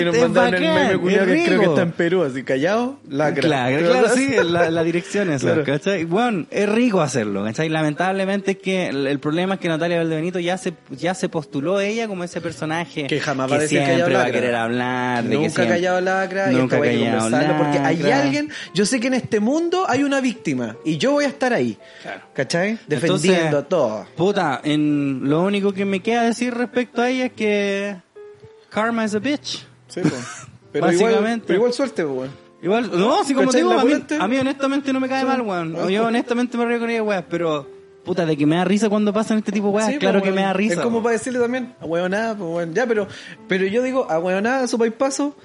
[0.00, 3.42] Que nos mandaron el meme culiao que creo que está en Perú, así callado, lacra.
[3.42, 5.64] Claro, claro, sí, la, la dirección es Claro.
[5.64, 6.04] ¿cachai?
[6.04, 7.68] Bueno, es rico hacerlo, ¿cachai?
[7.68, 11.80] Lamentablemente es que el, el problema es que Natalia Valdebenito ya se, ya se postuló
[11.80, 15.24] ella como ese personaje Que jamás va a decir siempre callado va a querer hablar,
[15.24, 18.50] de Nunca ha callado lacra y Nunca esto voy a callado conversarlo porque hay alguien,
[18.74, 21.76] yo sé que en este mundo hay una víctima y yo voy a estar ahí.
[22.02, 22.20] Claro.
[22.32, 22.78] ¿Cachai?
[22.86, 24.08] Defendiendo Entonces, a todos.
[24.16, 27.96] Puta, en, lo único que me queda decir respecto a ella es que
[28.70, 29.66] Karma is a bitch.
[29.88, 30.10] Sí, po.
[30.72, 31.46] Pero igual, Básicamente.
[31.48, 32.30] pero igual suerte, weón.
[32.62, 35.40] Igual, no, si como ¿Cachai digo, a mí, a mí honestamente no me cae mal,
[35.40, 35.88] weón.
[35.88, 37.68] Yo honestamente me río con ella, weón, pero
[38.04, 40.30] puta, de que me da risa cuando pasan este tipo de weas, Sí, claro pues,
[40.30, 40.58] que me da weón.
[40.58, 40.74] risa.
[40.74, 41.02] Es como weón.
[41.04, 42.74] para decirle también, a huevonada, pues weón.
[42.74, 43.06] Ya, pero,
[43.48, 45.36] pero yo digo, a huevonada, su paso.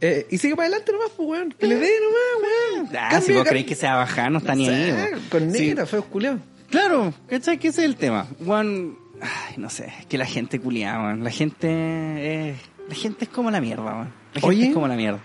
[0.00, 1.52] Eh, y sigue para adelante nomás, pues weón.
[1.58, 2.96] Que le dé nomás, weón.
[2.98, 5.20] Ah, si vos creéis que sea bajano, no está ni ahí, Sí, weón.
[5.30, 5.66] Con Sí.
[5.68, 6.38] negra, feo culiao.
[6.70, 7.58] Claro, ¿cachai?
[7.58, 8.26] Que ese es el tema.
[8.44, 11.22] Juan, ay, no sé, es que la gente culiada, weón.
[11.24, 12.56] La gente es,
[12.88, 14.12] la gente es como la mierda, weón.
[14.34, 14.66] La gente Oye.
[14.68, 15.20] es como la mierda.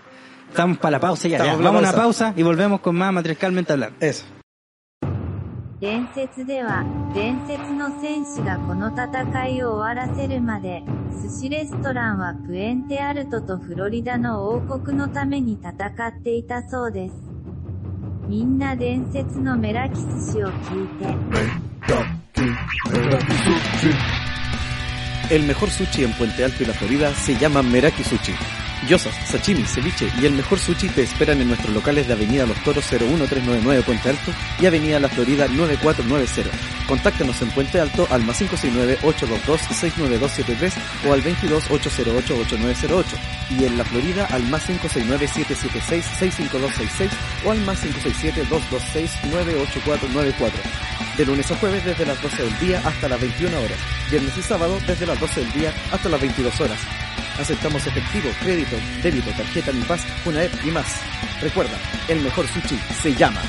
[0.48, 1.54] Estamos para la pausa ya, ya.
[1.56, 2.32] Vamos a una pausa.
[2.36, 3.96] y volvemos con más matriarcalmente hablando.
[4.00, 4.24] Eso.
[5.80, 10.82] 伝説では、伝説の戦士がこの戦いを終わらせるまで、
[11.22, 17.14] 寿司レストランはプエンテアルトとフロリダの王国のために戦っていたそうです。
[18.28, 21.06] みんな伝説のメラキ寿司を聞いて、
[25.30, 28.69] El mejor sushi en Puente Alto y la Florida se llama Meraki Sushi.
[28.86, 32.56] Gyozas, sashimi, ceviche y el mejor sushi te esperan en nuestros locales de Avenida Los
[32.64, 36.50] Toros 01399 Puente Alto y Avenida La Florida 9490.
[36.86, 40.72] Contáctanos en Puente Alto al más 569-822-69273
[41.06, 43.04] o al 22-808-8908
[43.58, 47.10] y en La Florida al más 569-776-65266
[47.44, 50.52] o al más 567-226-98494.
[51.18, 53.76] De lunes a jueves desde las 12 del día hasta las 21 horas.
[54.10, 56.78] Viernes y sábado desde las 12 del día hasta las 22 horas.
[57.40, 61.00] Aceptamos efectivo, crédito, débito, tarjeta Mi Paz, Funaep y más.
[61.40, 61.72] Recuerda,
[62.08, 63.40] el mejor sushi se llama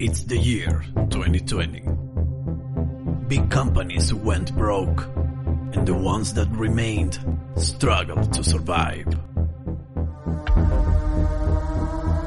[0.00, 1.84] It's the year 2020.
[3.28, 5.06] Big companies went broke,
[5.72, 7.16] and the ones that remained
[7.54, 9.06] struggled to survive.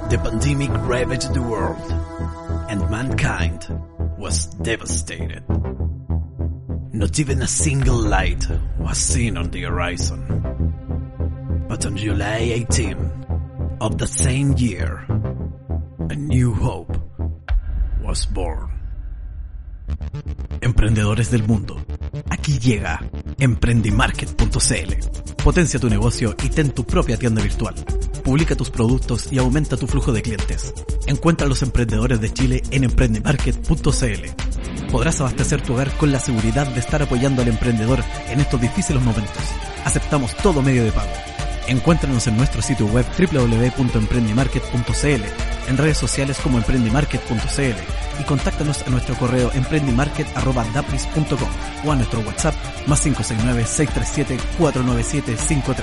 [0.07, 1.91] The pandemic ravaged the world,
[2.69, 3.67] and mankind
[4.17, 5.43] was devastated.
[6.93, 8.45] Not even a single light
[8.79, 11.65] was seen on the horizon.
[11.67, 15.05] But on July 18 of the same year,
[16.09, 16.95] a new hope
[18.01, 18.74] was born.
[20.61, 21.83] Emprendedores del mundo,
[22.29, 23.01] aquí llega
[23.39, 25.43] emprendimarket.cl.
[25.43, 27.75] Potencia tu negocio y ten tu propia tienda virtual.
[28.23, 30.73] Publica tus productos y aumenta tu flujo de clientes.
[31.05, 34.91] Encuentra a los emprendedores de Chile en emprendimarket.cl.
[34.91, 39.03] Podrás abastecer tu hogar con la seguridad de estar apoyando al emprendedor en estos difíciles
[39.03, 39.43] momentos.
[39.83, 41.11] Aceptamos todo medio de pago.
[41.67, 45.23] Encuéntranos en nuestro sitio web www.emprendimarket.cl,
[45.67, 51.49] en redes sociales como emprendimarket.cl y contáctanos a nuestro correo emprendimarket.dapris.com
[51.85, 52.55] o a nuestro WhatsApp
[52.87, 55.75] más 569-637-49753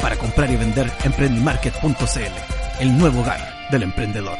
[0.00, 4.36] para comprar y vender emprendimarket.cl, el nuevo hogar del emprendedor.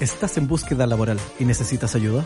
[0.00, 2.24] ¿Estás en búsqueda laboral y necesitas ayuda?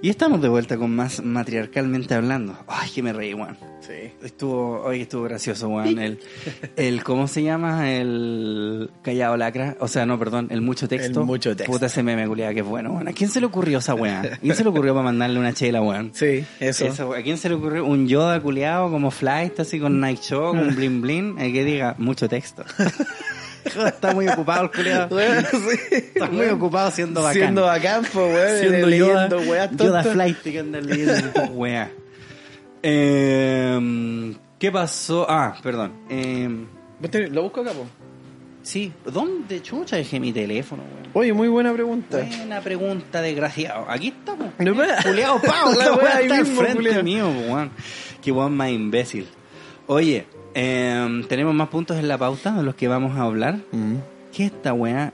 [0.00, 2.56] Y estamos de vuelta con más matriarcalmente hablando.
[2.68, 3.56] Ay, que me reí, weón.
[3.80, 4.12] Sí.
[4.22, 5.98] Estuvo, hoy estuvo gracioso, weón.
[5.98, 6.20] El,
[6.76, 7.90] el, ¿cómo se llama?
[7.90, 9.76] El callado lacra.
[9.80, 11.20] O sea, no, perdón, el mucho texto.
[11.20, 11.72] El mucho texto.
[11.72, 13.08] Puta ese meme, culiada, que es bueno, weón.
[13.08, 14.20] ¿A quién se le ocurrió esa weá?
[14.20, 16.12] ¿A quién se le ocurrió para mandarle una chela, weón?
[16.14, 16.86] Sí, eso.
[16.86, 20.54] Eso, ¿A quién se le ocurrió un Yoda culiado como Flight, así con Night Show,
[20.54, 21.38] con bling bling?
[21.40, 22.64] El que diga mucho texto.
[23.86, 25.08] Está muy ocupado el culiado.
[25.08, 25.78] Bueno, sí.
[26.14, 27.34] Está muy ocupado siendo bacán.
[27.34, 28.58] Siendo bacán, pues, weón.
[28.60, 30.02] siendo Yoda, leyendo weas Yoda.
[30.04, 31.90] Flight que anda leyendo weá.
[32.82, 35.26] Eh, ¿Qué pasó?
[35.28, 35.92] Ah, perdón.
[36.10, 36.48] Eh,
[37.10, 37.86] tenés- Lo busco acá, po.
[38.62, 41.08] sí, ¿dónde chucha dejé mi teléfono, weón?
[41.14, 42.18] Oye, muy buena pregunta.
[42.18, 43.86] Buena pregunta, desgraciado.
[43.88, 44.48] Aquí estamos.
[44.58, 47.02] No, Culeado, pao, La weá está al frente culiao.
[47.02, 47.70] mío, weón.
[48.22, 49.26] Qué weón más imbécil.
[49.86, 53.58] Oye, eh, tenemos más puntos en la pauta de los que vamos a hablar.
[53.72, 53.96] Mm.
[54.32, 55.12] ¿Qué es esta weá?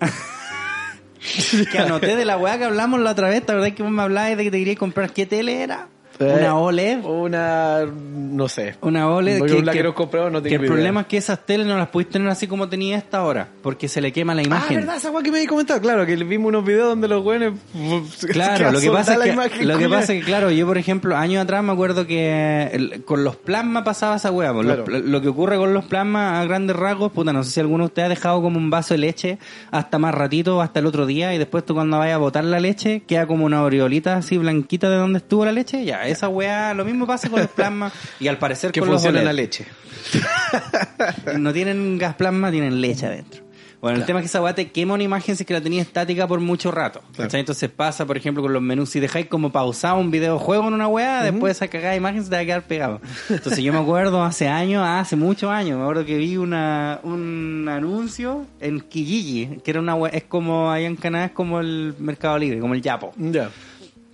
[1.70, 4.02] que anoté de la weá que hablamos la otra vez, ¿te verdad que vos me
[4.02, 5.88] hablabas de que te querías comprar qué tele era?
[6.18, 7.04] Eh, Una OLED.
[7.04, 8.76] Una, no sé.
[8.80, 11.66] Una OLED Porque que, la que- comprar, no que el problema es que esas teles
[11.66, 14.44] no las pudiste tener así como tenía esta ahora, porque se le quema la Ah,
[14.44, 14.76] imagen.
[14.80, 14.96] ¿verdad?
[14.96, 15.80] Esa que me habéis comentado.
[15.80, 17.52] Claro, que vimos unos videos donde los güeyes...
[18.32, 21.16] Claro, lo que pasa es que, lo que pasa es que, claro, yo por ejemplo,
[21.16, 24.52] años atrás me acuerdo que el- con los plasmas pasaba esa hueá.
[24.52, 24.84] pues, Claro.
[24.86, 27.86] lo que ocurre con los plasmas a grandes rasgos, puta, no sé si alguno de
[27.86, 29.38] ustedes ha dejado como un vaso de leche
[29.70, 32.60] hasta más ratito, hasta el otro día, y después tú cuando vayas a botar la
[32.60, 35.84] leche, queda como una aureolita así blanquita de donde estuvo la leche.
[35.84, 39.22] Ya, esa hueá, lo mismo pasa con los plasmas, y al parecer Que con funciona
[39.22, 39.66] la leche.
[41.38, 43.42] No tienen gas plasma, tienen leche adentro.
[43.82, 45.60] Bueno, el tema es que esa weá te quema una imagen si es que la
[45.60, 47.02] tenía estática por mucho rato.
[47.18, 48.90] Entonces pasa, por ejemplo, con los menús.
[48.90, 52.30] Si dejáis como pausado un videojuego en una weá, después esa cagada de imagen se
[52.30, 53.00] te va a quedar pegado.
[53.28, 57.68] Entonces yo me acuerdo hace años, hace muchos años, me acuerdo que vi una, un
[57.68, 61.96] anuncio en Kijiji, que era una weá, es como allá en Canadá, es como el
[61.98, 63.12] Mercado Libre, como el Yapo.
[63.16, 63.50] Ya.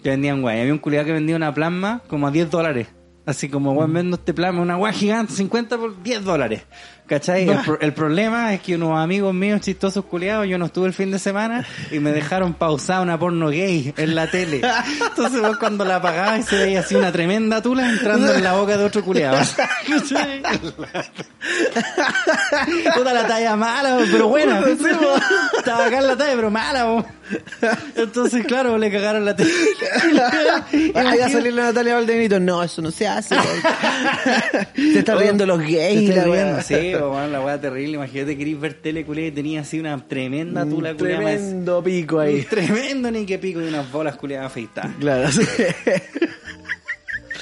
[0.02, 0.56] Que vendían weá.
[0.56, 2.88] Y Había un culiado que vendía una plasma como a 10 dólares.
[3.26, 6.66] Así como, weón, vendo este plasma, una weá gigante, 50 por 10 dólares.
[7.08, 7.48] ¿Cachai?
[7.48, 10.92] El, pro- el problema es que unos amigos míos chistosos culiados, yo no estuve el
[10.92, 14.60] fin de semana y me dejaron pausar una porno gay en la tele.
[15.08, 18.76] Entonces vos cuando la apagabas se veía así una tremenda tula entrando en la boca
[18.76, 19.38] de otro culiado.
[19.88, 20.42] ¿Cachai?
[22.94, 24.60] Puta la talla mala, pero buena.
[25.56, 26.84] Estaba acá en la talla, pero mala.
[26.84, 27.06] bo.
[27.96, 29.50] Entonces, claro, le cagaron la tele.
[30.94, 32.40] Vaya a salir la Natalia Valdebenito.
[32.40, 33.34] No, eso no se hace.
[34.74, 36.10] se está riendo los gays.
[36.10, 36.44] Estoy weá.
[36.44, 37.94] riendo, Sí, la weá terrible.
[37.94, 42.18] Imagínate que querís ver tele culé y tenía así una tremenda tula más- Tremendo pico
[42.20, 42.36] ahí.
[42.40, 44.92] Un tremendo ni que pico y unas bolas culiadas afeitadas.
[44.98, 45.42] Claro, sí.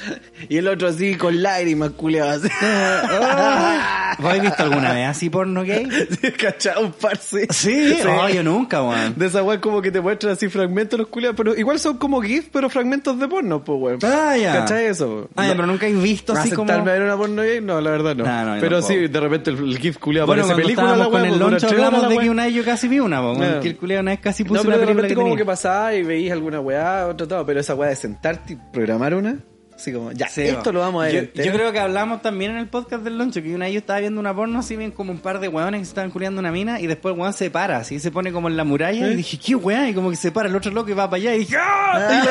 [0.49, 2.31] Y el otro así con lágrimas, culiado.
[2.31, 2.49] Así.
[4.19, 5.89] ¿Vos habéis visto alguna vez así porno gay?
[6.41, 6.83] ¿Cachado?
[6.83, 7.41] Un par, sí.
[7.51, 9.15] Sí, no, yo nunca, weón.
[9.17, 12.21] De esa weá como que te muestran así fragmentos los culiados, pero igual son como
[12.23, 13.99] GIF, pero fragmentos de porno, pues weón.
[14.05, 14.53] Ah, ya.
[14.61, 15.29] ¿Cachai eso?
[15.37, 16.71] Ah, ya, pero nunca he visto así como...
[16.71, 17.61] ¿Aceptarme ver una porno gay?
[17.61, 18.61] No, la verdad no.
[18.61, 21.39] Pero sí, de repente el, el GIF culiado Bueno, parece cuando película la con el
[21.39, 24.01] loncho hablamos la de que una vez yo casi vi una, weón, que el culiao
[24.01, 25.39] una vez casi puso No, pero de película repente que como tenía.
[25.39, 29.15] que pasaba y veís alguna weá, otro todo, pero esa weá de sentarte y programar
[29.15, 29.37] una,
[29.77, 31.33] así como, ya, Sí, esto lo vamos a ver.
[31.35, 34.01] Yo, creo que hablamos también en el podcast del loncho, que una vez yo estaba
[34.01, 36.81] viendo una porno así bien como un par de weones que estaban culiando una mina
[36.81, 39.39] y después el weón se para, así se pone como en la muralla y dije,
[39.39, 39.89] ¿qué weón?
[39.89, 42.23] Y como que se para el otro loco y va para allá y dije, ¡ah!
[42.25, 42.29] Y.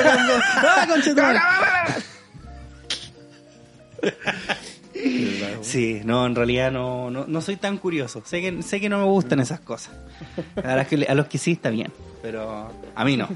[0.57, 1.39] ¡Ah, conchetumare!
[5.61, 8.21] Sí, no, en realidad no, no, no soy tan curioso.
[8.25, 9.93] Sé que, sé que no me gustan esas cosas.
[10.63, 11.91] A, las que, le- a los que sí está bien,
[12.21, 13.27] pero a mí no.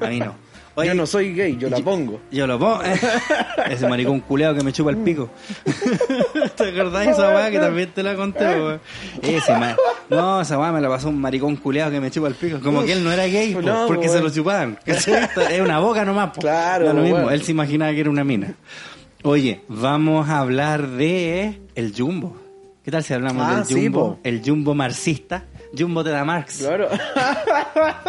[0.00, 0.34] A mí no.
[0.78, 2.20] Oye, yo no soy gay, yo la pongo.
[2.30, 2.80] yo lo pongo.
[3.70, 5.28] Ese maricón culeado que me chupa el pico.
[6.56, 8.80] ¿Te acordás de esa weá que también te la conté, weón?
[9.22, 9.52] Ese
[10.10, 12.60] No, esa weá me la pasó un maricón culeado que me chupa el pico.
[12.60, 14.78] Como que él no era gay, po, No, porque se lo chupaban.
[14.86, 15.06] Es
[15.60, 16.40] una boca nomás, po.
[16.42, 17.30] Claro, lo mismo.
[17.30, 18.54] Él se imaginaba que era una mina.
[19.24, 22.36] Oye, vamos a hablar de el Jumbo.
[22.84, 24.18] ¿Qué tal si hablamos Ah, del Jumbo?
[24.22, 25.44] el Jumbo marxista.
[25.76, 26.58] Jumbo te da Marx.
[26.58, 26.88] Claro.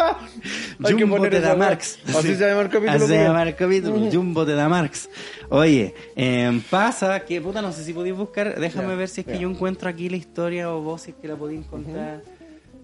[0.80, 1.54] Jumbo te da.
[1.56, 1.98] Marx.
[2.08, 2.34] Así Sí.
[2.36, 2.90] se llama el capítulo.
[2.92, 3.24] Así se culiao.
[3.26, 4.10] llama el capítulo.
[4.12, 5.08] Jumbo te da Marx.
[5.50, 8.58] Oye, eh, pasa que, puta, no sé si podéis buscar.
[8.58, 11.28] Déjame ver si es que yo encuentro aquí la historia o vos si es que
[11.28, 12.22] la podéis encontrar.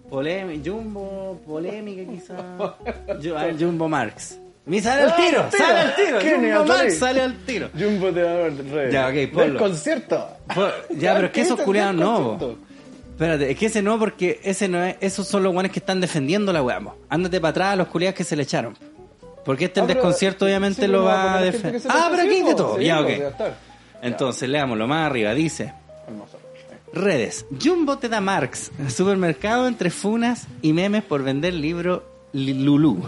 [0.09, 3.57] Polémica, Jumbo, polémica quizás.
[3.59, 4.37] Jumbo Marx.
[4.65, 5.65] Me sale al tiro, tiro.
[5.65, 6.19] sale al tiro.
[6.19, 6.73] Qué Jumbo negatorio.
[6.75, 7.69] Marx sale al tiro.
[7.77, 8.91] Jumbo te va a ver.
[8.91, 9.59] Ya, ok, Del ponlo.
[9.59, 10.27] concierto.
[10.53, 10.67] Po-
[10.97, 12.57] Ya, pero es que esos ¿Qué culiados no?
[13.17, 15.99] Espérate, es que ese no, porque ese no es, esos son los guanes que están
[15.99, 16.79] defendiendo la weá.
[17.09, 18.77] Ándate para atrás a los culiados que se le echaron.
[19.43, 21.81] Porque este Ah, el desconcierto obviamente sí, lo va a defender.
[21.89, 22.77] Ah, pero aquí de todo.
[22.77, 23.09] sí, ya, ok.
[24.03, 25.33] Entonces, leámoslo más arriba.
[25.33, 25.73] Dice:
[26.93, 27.45] Redes.
[27.63, 28.71] Jumbo te da Marx.
[28.89, 32.03] Supermercado entre funas y memes por vender libro
[32.33, 33.01] Li- Lulú.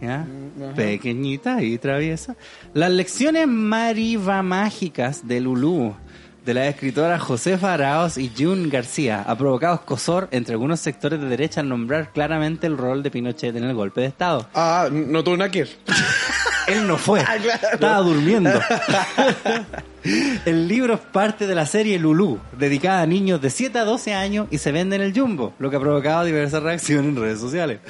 [0.00, 0.26] ¿Ya?
[0.74, 2.34] Pequeñita y traviesa.
[2.74, 5.94] Las lecciones mariva mágicas de Lulú
[6.44, 11.26] de la escritora Josefa Araos y Jun García ha provocado escosor entre algunos sectores de
[11.26, 14.46] derecha al nombrar claramente el rol de Pinochet en el golpe de Estado.
[14.54, 15.62] Ah, no tuvo nada que.
[16.66, 17.22] Él no fue.
[17.26, 17.36] Ah,
[17.72, 18.50] Estaba durmiendo.
[20.44, 24.12] el libro es parte de la serie Lulú, dedicada a niños de 7 a 12
[24.14, 27.40] años y se vende en el Jumbo, lo que ha provocado diversas reacciones en redes
[27.40, 27.80] sociales.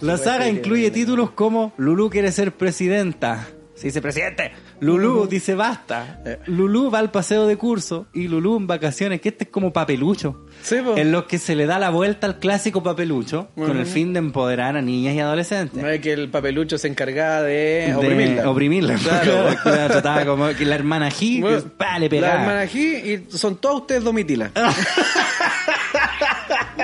[0.00, 3.46] La saga incluye títulos como Lulú quiere ser presidenta.
[3.74, 4.52] Se dice presidente.
[4.80, 6.20] Lulú dice basta.
[6.46, 10.46] Lulú va al paseo de curso y Lulú en vacaciones, que este es como papelucho.
[10.62, 10.76] Sí.
[10.96, 14.20] En los que se le da la vuelta al clásico papelucho con el fin de
[14.20, 18.48] empoderar a niñas y adolescentes No es que el papelucho se encargaba de, de oprimirla.
[18.48, 18.94] oprimirla.
[18.94, 19.56] Claro.
[19.64, 23.56] Trataba como que la hermana G, Bueno, que, pa, le La hermana aquí y son
[23.56, 24.50] todos ustedes domitila.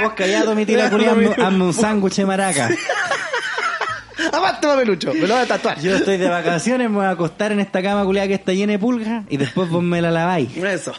[0.03, 2.70] Vos callado, mi tira culiá, hazme, hazme un sándwich de maraca.
[4.33, 5.81] Aparte, papelucho, me lo voy a tatuar.
[5.81, 8.73] Yo estoy de vacaciones, me voy a acostar en esta cama culiada que está llena
[8.73, 10.57] de pulgas y después vos me la laváis.
[10.57, 10.93] Eso.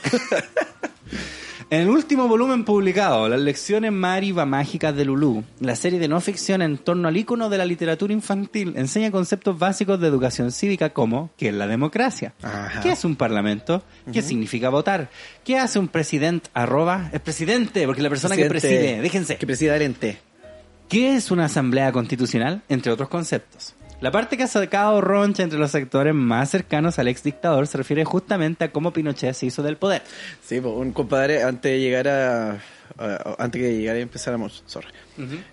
[1.70, 6.20] En el último volumen publicado, Las lecciones Mariva mágicas de Lulú, la serie de no
[6.22, 10.90] ficción en torno al ícono de la literatura infantil, enseña conceptos básicos de educación cívica
[10.90, 12.34] como ¿qué es la democracia?
[12.42, 12.82] Ajá.
[12.82, 13.84] ¿Qué es un parlamento?
[14.12, 15.10] ¿Qué significa votar?
[15.44, 16.50] ¿Qué hace un presidente?
[16.54, 19.38] Arroba, es presidente, porque la persona que preside, déjense.
[19.38, 20.31] Que presida el ente.
[20.92, 22.62] ¿Qué es una asamblea constitucional?
[22.70, 23.74] Entre otros conceptos.
[24.02, 27.78] La parte que ha sacado roncha entre los sectores más cercanos al ex dictador se
[27.78, 30.02] refiere justamente a cómo Pinochet se hizo del poder.
[30.44, 32.52] Sí, pues, un compadre, antes de llegar a,
[32.98, 34.88] a- antes que llegara y empezáramos, sorry,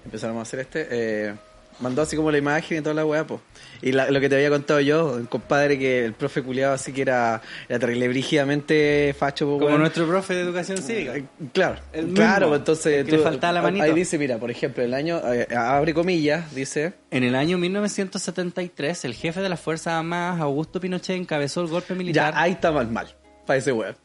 [0.05, 1.35] empezáramos a hacer este, eh,
[1.81, 3.41] mandó así como la imagen y toda la weá, pues.
[3.81, 7.03] Y la- lo que te había contado yo, compadre que el profe culiado así que
[7.03, 9.81] era, era terrible, brígidamente facho, Como weón.
[9.81, 11.17] nuestro profe de educación cívica.
[11.17, 13.85] Eh, Claro, El mismo, claro, pues, entonces el que le faltaba la manito.
[13.85, 19.05] ahí dice, mira, por ejemplo, el año, eh, abre comillas, dice, En el año 1973,
[19.05, 22.33] el jefe de las Fuerzas Armadas, Augusto Pinochet, encabezó el golpe militar.
[22.35, 23.15] ya, ahí está mal, mal,
[23.47, 23.97] para ese weón.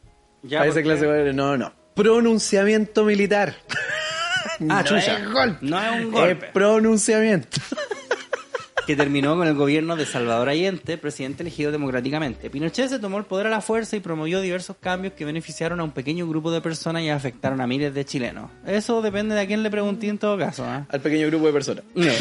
[0.43, 1.74] Ya, para ¿por esa clase weón, no, no.
[1.95, 3.55] Pronunciamiento militar.
[4.70, 5.18] Ah, No chucha.
[5.20, 5.58] es golpe.
[5.66, 6.48] No es un Es golpe.
[6.54, 7.48] pronunciamiento.
[8.86, 12.50] que terminó con el gobierno de Salvador Allende, presidente elegido democráticamente.
[12.50, 15.84] Pinochet se tomó el poder a la fuerza y promovió diversos cambios que beneficiaron a
[15.86, 18.52] un pequeño grupo de personas y afectaron a miles de chilenos.
[18.68, 20.66] Eso depende de a quién le pregunté en todo caso.
[20.66, 20.86] ¿ah?
[20.89, 21.84] Al pequeño grupo de personas.
[21.96, 22.12] No.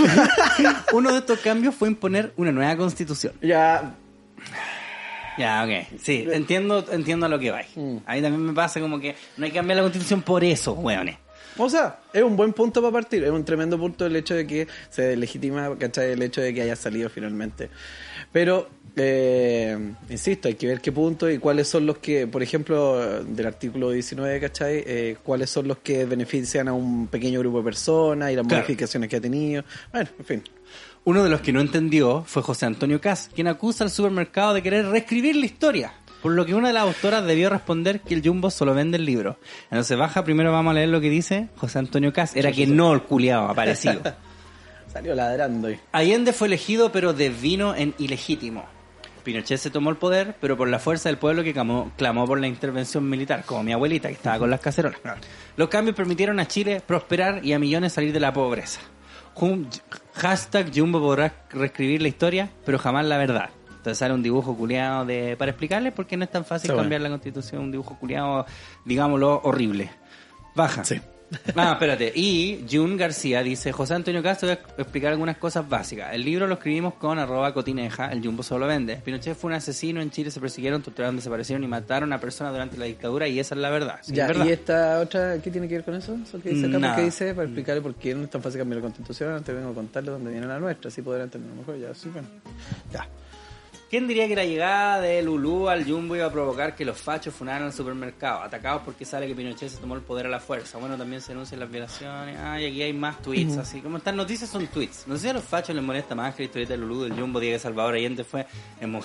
[0.93, 3.33] Uno de estos cambios fue imponer una nueva constitución.
[3.43, 3.97] Ya,
[5.39, 5.99] Ya, ok.
[6.01, 7.67] Sí, entiendo, entiendo a lo que vais.
[8.07, 10.75] A mí también me pasa como que no hay que cambiar la constitución por eso,
[10.75, 11.17] weones.
[11.59, 13.25] O sea, es un buen punto para partir.
[13.25, 16.13] Es un tremendo punto el hecho de que se legitima, ¿cachai?
[16.13, 17.69] El hecho de que haya salido finalmente.
[18.33, 19.77] Pero, eh,
[20.09, 23.91] insisto, hay que ver qué punto y cuáles son los que, por ejemplo, del artículo
[23.91, 24.83] 19, ¿cachai?
[24.87, 28.63] Eh, cuáles son los que benefician a un pequeño grupo de personas y las Claro.
[28.63, 29.65] modificaciones que ha tenido.
[29.93, 30.43] Bueno, en fin.
[31.05, 34.63] Uno de los que no entendió fue José Antonio Cas, quien acusa al supermercado de
[34.63, 35.93] querer reescribir la historia.
[36.23, 39.05] Por lo que una de las autoras debió responder que el Jumbo solo vende el
[39.05, 39.39] libro.
[39.65, 42.37] Entonces baja, primero vamos a leer lo que dice José Antonio Cas.
[42.37, 44.01] Era que no el culiado aparecido.
[44.93, 45.81] Salió ladrando y...
[45.91, 48.65] Allende fue elegido pero devino en ilegítimo.
[49.25, 52.41] Pinochet se tomó el poder, pero por la fuerza del pueblo que clamó, clamó por
[52.41, 55.01] la intervención militar, como mi abuelita que estaba con las cacerolas.
[55.57, 58.81] Los cambios permitieron a Chile prosperar y a millones salir de la pobreza.
[60.15, 63.51] Hashtag Jumbo podrá reescribir la historia, pero jamás la verdad.
[63.83, 66.85] Entonces sale un dibujo culiado de, para explicarles por qué no es tan fácil bueno.
[66.85, 68.47] cambiar la constitución, un dibujo culiado,
[68.85, 69.91] digámoslo, horrible.
[70.55, 70.85] Baja.
[70.85, 71.01] Sí.
[71.57, 72.13] Ah, espérate.
[72.15, 76.13] Y Jun García dice, José Antonio Castro, voy a explicar algunas cosas básicas.
[76.13, 78.97] El libro lo escribimos con arroba cotineja, el Jumbo solo vende.
[78.97, 82.77] Pinochet fue un asesino, en Chile se persiguieron, torturaron, desaparecieron y mataron a personas durante
[82.77, 83.99] la dictadura y esa es la verdad.
[84.03, 84.45] Sí, Ya, es verdad.
[84.45, 86.15] ¿y esta otra qué tiene que ver con eso?
[86.23, 86.97] ¿Eso que dice acá?
[86.97, 87.35] ¿Qué dice?
[87.35, 89.33] Para explicarle por qué no es tan fácil cambiar la constitución.
[89.33, 91.79] Antes vengo a contarle dónde viene la nuestra, así podrán entenderlo mejor.
[91.79, 92.29] Ya, sí, bueno.
[92.93, 93.09] Ya.
[93.93, 97.35] ¿Quién diría que la llegada de Lulú al Jumbo iba a provocar que los fachos
[97.35, 98.41] funaran al supermercado?
[98.41, 100.79] Atacados porque sale que Pinochet se tomó el poder a la fuerza.
[100.79, 102.39] Bueno, también se denuncian las violaciones.
[102.43, 105.07] Ah, y aquí hay más tweets, así como estas noticias son tweets.
[105.07, 107.13] No sé si a los fachos les molesta más que la historieta de Lulú del
[107.13, 108.47] Jumbo diga que Salvador Allende fue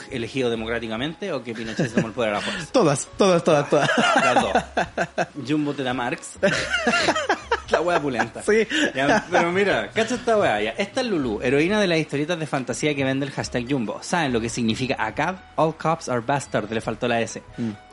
[0.10, 2.68] elegido democráticamente o que Pinochet se tomó el poder a la fuerza.
[2.72, 3.90] Todas, todas, todas, todas.
[3.98, 5.28] Las dos.
[5.46, 6.40] Jumbo te da Marx.
[7.72, 8.42] La wea pulenta.
[8.42, 8.68] Sí.
[8.96, 10.72] Ya, pero mira, cacha esta wea ya.
[10.72, 14.00] Esta es Lulu, heroína de las historietas de fantasía que vende el hashtag Jumbo.
[14.02, 15.38] ¿Saben lo que significa ACAB?
[15.56, 17.42] All cops are bastards, le faltó la S.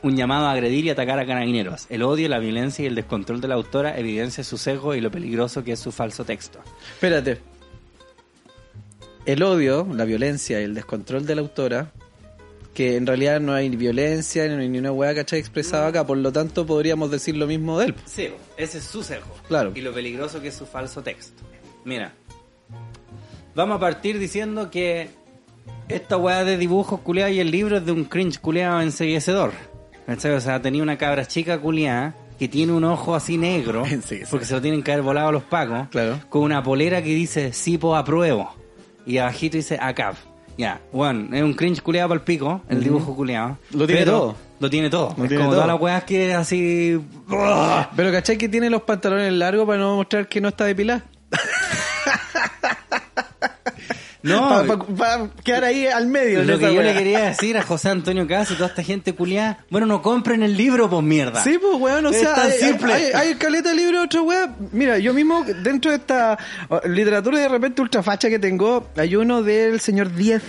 [0.02, 1.86] Un llamado a agredir y atacar a carabineros.
[1.88, 5.10] El odio, la violencia y el descontrol de la autora evidencia su sesgo y lo
[5.10, 6.60] peligroso que es su falso texto.
[6.92, 7.40] Espérate.
[9.26, 11.92] El odio, la violencia y el descontrol de la autora,
[12.74, 15.38] que en realidad no hay violencia ni ni una hueá ¿cachai?
[15.38, 17.94] expresada acá, por lo tanto podríamos decir lo mismo de él.
[18.04, 19.32] Sí, ese es su sesgo.
[19.48, 19.72] Claro.
[19.74, 21.42] Y lo peligroso que es su falso texto.
[21.84, 22.12] Mira,
[23.54, 25.08] vamos a partir diciendo que
[25.88, 29.52] esta weá de dibujos culiados y el libro es de un cringe culiado enseguecedor.
[30.06, 30.32] ¿Cachai?
[30.32, 34.30] O sea, tenía una cabra chica culiada que tiene un ojo así negro, Enseguecedor.
[34.30, 36.18] porque se lo tienen que haber volado los pacos, Claro.
[36.28, 38.52] con una polera que dice Sipo apruebo,
[39.06, 40.16] y abajito dice ACAP.
[40.56, 43.58] Ya, bueno, es un cringe culiado para el pico, el dibujo culiado.
[43.72, 44.36] Lo tiene pero todo.
[44.60, 45.14] Lo tiene todo.
[45.16, 45.62] Lo es tiene como todo.
[45.62, 47.00] todas las weas que así...
[47.96, 51.04] Pero ¿cachai que tiene los pantalones largos para no mostrar que no está depilada?
[54.24, 54.64] No,
[54.96, 56.42] Para quedar ahí al medio.
[56.44, 59.58] lo que yo le quería decir a José Antonio Casi y toda esta gente culiada,
[59.68, 61.44] bueno, no compren el libro, pues mierda.
[61.44, 62.92] Sí, pues, weón, o Es sea, tan hay, simple.
[62.94, 64.54] Hay, hay caleta de libros, otra weá.
[64.72, 66.38] Mira, yo mismo, dentro de esta
[66.70, 70.42] oh, literatura de repente ultrafacha que tengo, hay uno del señor Diez,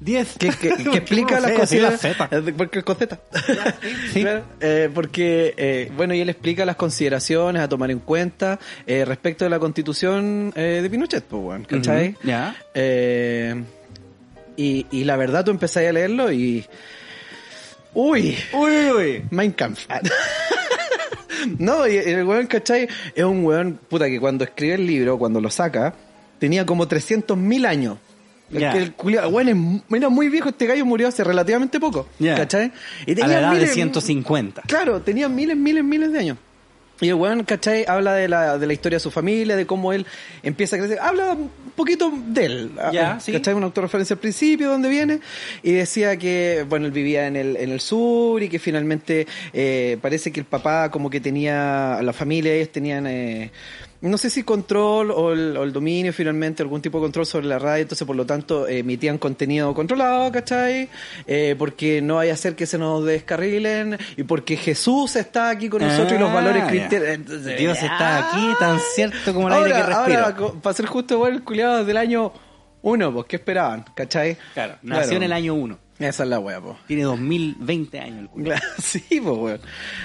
[0.00, 0.36] 10.
[0.38, 2.18] que, que- que explica las consideraciones.
[2.56, 3.18] Porque el coseta.
[4.12, 4.20] sí.
[4.22, 9.04] Claro, eh, porque, eh, bueno, y él explica las consideraciones a tomar en cuenta eh,
[9.04, 12.16] respecto de la constitución eh, de Pinochet, pues, weón, ¿cachai?
[12.22, 12.54] Ya.
[12.74, 13.62] Eh,
[14.56, 16.64] y, y la verdad, tú empezás a leerlo y.
[17.94, 19.24] Uy, Uy, uy.
[19.30, 19.86] Mein Kampf.
[21.58, 22.88] no, y el weón, ¿cachai?
[23.14, 25.94] Es un weón, puta, que cuando escribe el libro, cuando lo saca,
[26.38, 27.98] tenía como 300.000 años.
[28.50, 28.72] Ya.
[28.72, 28.94] que el
[29.56, 32.08] mu- era muy viejo, este gallo murió hace relativamente poco.
[32.18, 32.34] Ya.
[32.36, 32.72] ¿Cachai?
[33.06, 34.62] Y A la edad de miles- 150.
[34.62, 36.38] Claro, tenía miles, miles, miles de años.
[36.98, 37.84] Y el weón, ¿cachai?
[37.86, 40.06] Habla de la, de la historia de su familia, de cómo él
[40.42, 40.98] empieza a crecer.
[40.98, 42.70] Habla un poquito de él.
[42.90, 43.32] Ya, Ah, sí.
[43.32, 43.52] ¿Cachai?
[43.52, 45.20] Una autorreferencia al principio, donde viene.
[45.62, 49.98] Y decía que, bueno, él vivía en el, en el sur y que finalmente eh,
[50.00, 53.06] parece que el papá como que tenía, la familia, ellos tenían...
[53.06, 53.50] Eh,
[54.00, 57.46] no sé si control o el, o el dominio finalmente, algún tipo de control sobre
[57.46, 60.88] la radio, entonces por lo tanto emitían contenido controlado, ¿cachai?
[61.26, 65.68] Eh, porque no hay a hacer que se nos descarrilen y porque Jesús está aquí
[65.68, 67.08] con nosotros y los Ah, valores cristianos.
[67.08, 68.30] Entonces, Dios está ah.
[68.30, 70.24] aquí, tan cierto como el aire ahora, que respiro.
[70.24, 72.32] ahora, para ser justo, igual el culiado del año
[72.82, 73.84] uno, pues, ¿qué esperaban?
[73.94, 74.36] ¿Cachai?
[74.54, 75.85] Claro, nació en el año 1.
[75.98, 76.76] Esa es la wea, pues.
[76.86, 78.54] Tiene 2020 años el culo.
[78.78, 79.60] Sí, pues, weón.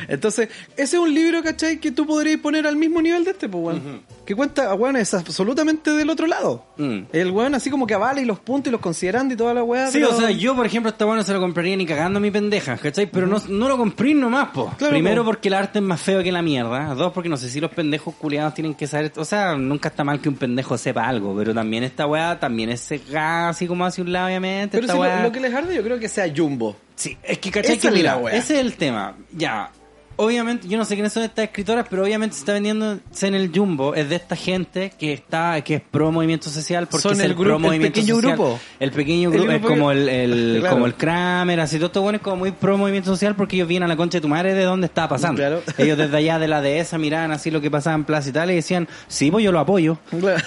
[0.08, 1.80] Entonces, ese es un libro, ¿cachai?
[1.80, 4.02] Que tú podrías poner al mismo nivel de este, pues, weón.
[4.26, 6.66] Que cuenta, weón, es absolutamente del otro lado.
[6.78, 7.00] Mm.
[7.12, 9.64] El weón así como que avala y los puntos y los considerando y toda la
[9.64, 9.88] weá.
[9.88, 12.18] Sí, pero- o sea, yo por ejemplo esta weá no se lo compraría ni cagando
[12.18, 13.08] a mi pendeja, ¿cachai?
[13.12, 14.72] Pero no, no lo compré nomás, po.
[14.78, 15.32] Claro, Primero po.
[15.32, 16.94] porque el arte es más feo que la mierda.
[16.96, 19.12] Dos, porque no sé si los pendejos culiados tienen que saber...
[19.18, 22.70] O sea, nunca está mal que un pendejo sepa algo, pero también esta weá también
[22.70, 24.78] es sesgada así como hacia un lado, obviamente.
[24.78, 26.76] Pero esta si lo, lo que les arde yo creo que sea Jumbo.
[26.96, 28.36] Sí, es que cachai Esa que es la mira, wea.
[28.36, 29.18] ese es el tema.
[29.32, 29.72] Ya,
[30.18, 33.52] obviamente, yo no sé quiénes son estas escritoras, pero obviamente se está vendiendo en el
[33.54, 37.20] Jumbo, es de esta gente que está, que es pro movimiento social, porque Son es
[37.20, 38.32] el el, grupo- pro el movimiento pequeño social.
[38.36, 38.60] grupo.
[38.80, 40.76] El pequeño El grupo es grupo como el, el- Claro.
[40.76, 43.68] como el Kramer, así todo esto bueno es como muy pro movimiento social porque ellos
[43.68, 45.38] vienen a la concha de tu madre de dónde estaba pasando.
[45.38, 45.62] Claro.
[45.78, 48.52] Ellos desde allá de la dehesa miraban así lo que pasaba en Plaza y tal
[48.52, 49.98] y decían, sí, pues yo lo apoyo.
[50.20, 50.40] Claro.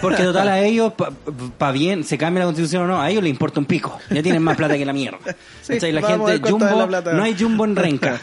[0.00, 0.92] Porque total a ellos,
[1.58, 3.98] para bien, se cambia la constitución o no, a ellos les importa un pico.
[4.10, 5.18] Ya tienen más plata que la mierda.
[5.62, 5.78] Sí.
[5.92, 8.20] La gente, Jumbo, la no hay Jumbo en Renca.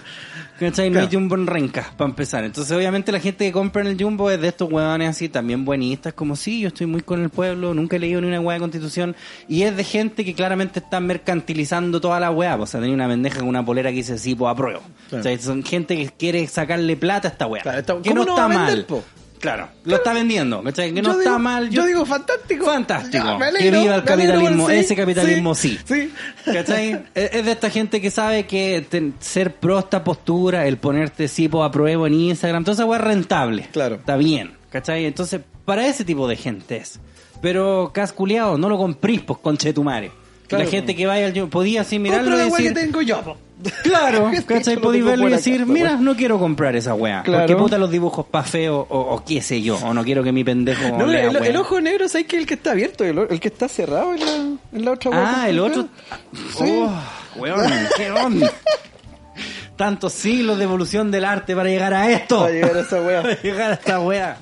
[0.60, 0.90] ¿Cachai?
[0.90, 1.08] No Claro.
[1.10, 2.44] hay Jumbo en Renca, para empezar.
[2.46, 5.66] Entonces, obviamente, la gente que compra en el Jumbo es de estos huevones así, también
[5.66, 8.56] buenistas, como sí, yo estoy muy con el pueblo, nunca he leído ni una hueá
[8.56, 9.16] de constitución.
[9.50, 12.56] Y es de gente que claramente está mercantilizando toda la hueá.
[12.56, 14.82] O sea, tenía una pendeja con una polera que dice sí, pues apruebo.
[15.10, 15.20] Claro.
[15.20, 17.62] O sea, son gente que quiere sacarle plata a esta hueá.
[17.62, 18.86] Claro, está- que ¿cómo no, no está mal.
[18.86, 19.04] po?
[19.46, 20.64] Claro, lo está vendiendo.
[20.64, 20.94] ¿cachai?
[20.94, 21.70] Que no Yo está digo- mal.
[21.70, 22.66] Yo, digo fantástico.
[22.66, 23.38] Fantástico.
[23.40, 24.68] Ya, que viva el capitalismo.
[24.70, 25.80] sí, Ese capitalismo sí.
[25.86, 26.12] Sí.
[26.46, 27.06] ¿Cachai?
[27.14, 31.28] es es de esta gente que sabe que ten- ser pro esta postura, el ponerte
[31.28, 33.70] sí, pues apruebo en Instagram, toda esa weá es rentable.
[33.72, 33.96] Claro.
[33.96, 34.54] Está bien.
[34.72, 35.06] ¿Cachai?
[35.06, 37.00] Entonces, para ese tipo de gente es.
[37.42, 40.12] Pero, casculeado, no lo comprís, pues, conchetumare.
[40.48, 40.64] Claro.
[40.64, 43.22] La gente que vaya al podía así mirarlo y weá que decir, tengo yo.
[43.22, 43.38] po.
[43.84, 44.78] Claro, ¿cachai?
[44.78, 47.24] Podéis verlo y decir, mira, no quiero comprar esa weá.
[47.24, 47.48] Claro.
[47.48, 49.78] Porque puta los dibujos pa' feo o, o qué sé yo.
[49.78, 52.56] O no quiero que mi pendejo No, lea el, ojo negro, ¿sabes que el que
[52.56, 53.04] está abierto?
[53.04, 54.36] El, el que está cerrado en la,
[54.74, 55.42] en la otra weá.
[55.44, 55.88] Ah, el otro.
[56.58, 56.66] Sí.
[56.68, 56.94] Oh,
[57.38, 58.52] weón, qué onda.
[59.76, 62.42] Tantos siglos de evolución del arte para llegar a esto.
[62.42, 63.22] Para llegar a esa weá.
[63.22, 64.38] Para llegar a esta weá.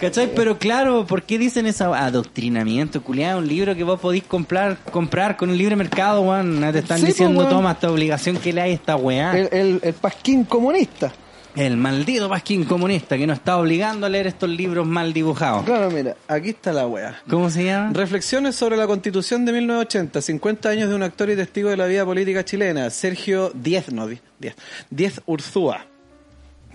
[0.00, 0.30] ¿Cachai?
[0.34, 3.38] Pero claro, ¿por qué dicen esa adoctrinamiento, culiado?
[3.38, 6.60] Un libro que vos podís comprar comprar con el libre mercado, weón.
[6.72, 9.36] Te están Sí, po, diciendo, toma esta obligación que le hay a esta weá.
[9.38, 11.12] El, el, el pasquín comunista.
[11.54, 15.64] El maldito pasquín comunista que nos está obligando a leer estos libros mal dibujados.
[15.64, 17.20] Claro, mira, aquí está la weá.
[17.28, 17.92] ¿Cómo se llama?
[17.92, 21.84] Reflexiones sobre la Constitución de 1980, 50 años de un actor y testigo de la
[21.84, 24.54] vida política chilena, Sergio Diez, no, Diez, Diez,
[24.88, 25.84] Diez Urzúa.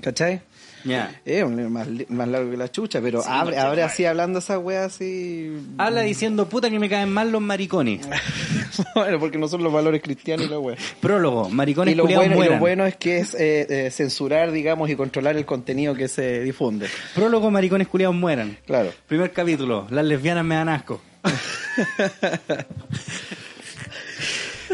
[0.01, 0.41] ¿Cachai?
[0.83, 1.19] Ya.
[1.25, 4.85] Es un más, más largo que la chucha, pero abre, abre así hablando esa wea
[4.85, 5.51] así.
[5.77, 8.07] Habla diciendo, puta que me caen mal los maricones.
[8.95, 10.77] bueno, porque no son los valores cristianos y la wea.
[10.99, 14.89] Prólogo, maricones Y lo, bueno, y lo bueno es que es eh, eh, censurar, digamos,
[14.89, 16.87] y controlar el contenido que se difunde.
[17.15, 18.57] Prólogo, maricones culiados mueran.
[18.65, 18.91] Claro.
[19.07, 21.01] Primer capítulo, las lesbianas me dan asco.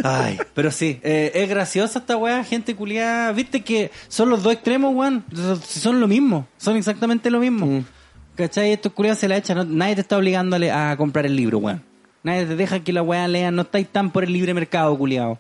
[0.04, 3.32] Ay, pero sí, eh, es graciosa esta weá, gente culiada.
[3.32, 5.24] Viste que son los dos extremos, weón.
[5.66, 7.66] Son lo mismo, son exactamente lo mismo.
[7.66, 7.86] Mm.
[8.36, 8.72] ¿Cachai?
[8.72, 11.84] Estos culiados se la echan, no- nadie te está obligando a, comprar el libro, weón.
[12.24, 15.40] Nadie te deja que la weá lean, no estáis tan por el libre mercado, culiado.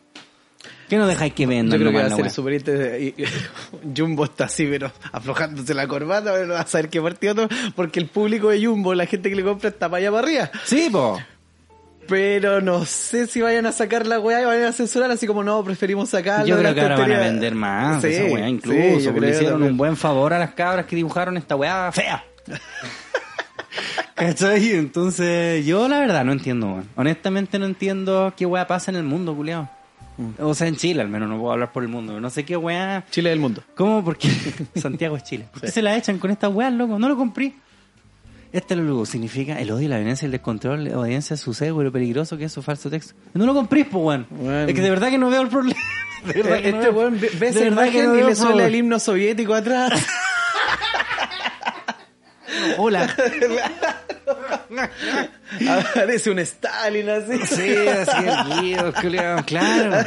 [0.89, 1.79] ¿Qué no dejáis que vendan?
[1.79, 2.61] Yo creo que va a ser súper
[3.97, 7.47] Jumbo está así, pero aflojándose la corbata, pero no va a saber qué partido no,
[7.75, 10.51] porque el público de Jumbo, la gente que le compra, está para allá para arriba.
[10.65, 11.19] Sí, po.
[12.07, 15.43] Pero no sé si vayan a sacar la weá y vayan a censurar, así como
[15.43, 16.45] no, preferimos sacarla.
[16.45, 18.77] Yo creo que ahora van a vender más Sí, esa weá, incluso.
[19.11, 19.71] porque le hicieron también.
[19.71, 22.23] un buen favor a las cabras que dibujaron esta weá fea.
[24.15, 24.71] ¿Cachai?
[24.73, 26.89] Entonces, yo la verdad no entiendo, weón.
[26.95, 29.69] Honestamente no entiendo qué weá pasa en el mundo, culiao.
[30.39, 32.19] O sea, en Chile al menos, no puedo hablar por el mundo.
[32.21, 33.03] No sé qué weá.
[33.09, 33.63] Chile del mundo.
[33.75, 34.03] ¿Cómo?
[34.03, 34.29] Porque
[34.75, 35.47] Santiago es Chile.
[35.51, 36.99] ¿Por qué se la echan con esta weá, loco?
[36.99, 37.53] No lo compré.
[38.53, 42.37] Este logo significa el odio, la violencia, el descontrol, la audiencia, su cego lo peligroso
[42.37, 43.15] que es su falso texto.
[43.33, 44.69] No lo compré, pues, weón.
[44.69, 45.79] Es que de verdad que no veo el problema.
[46.23, 48.75] De verdad que no Este veo- weón ve, esa imagen no y le suena el
[48.75, 49.91] himno soviético atrás.
[52.77, 53.13] Hola.
[55.69, 57.37] Aparece un Stalin así.
[57.45, 58.93] Sí, así el Guido,
[59.45, 60.03] claro.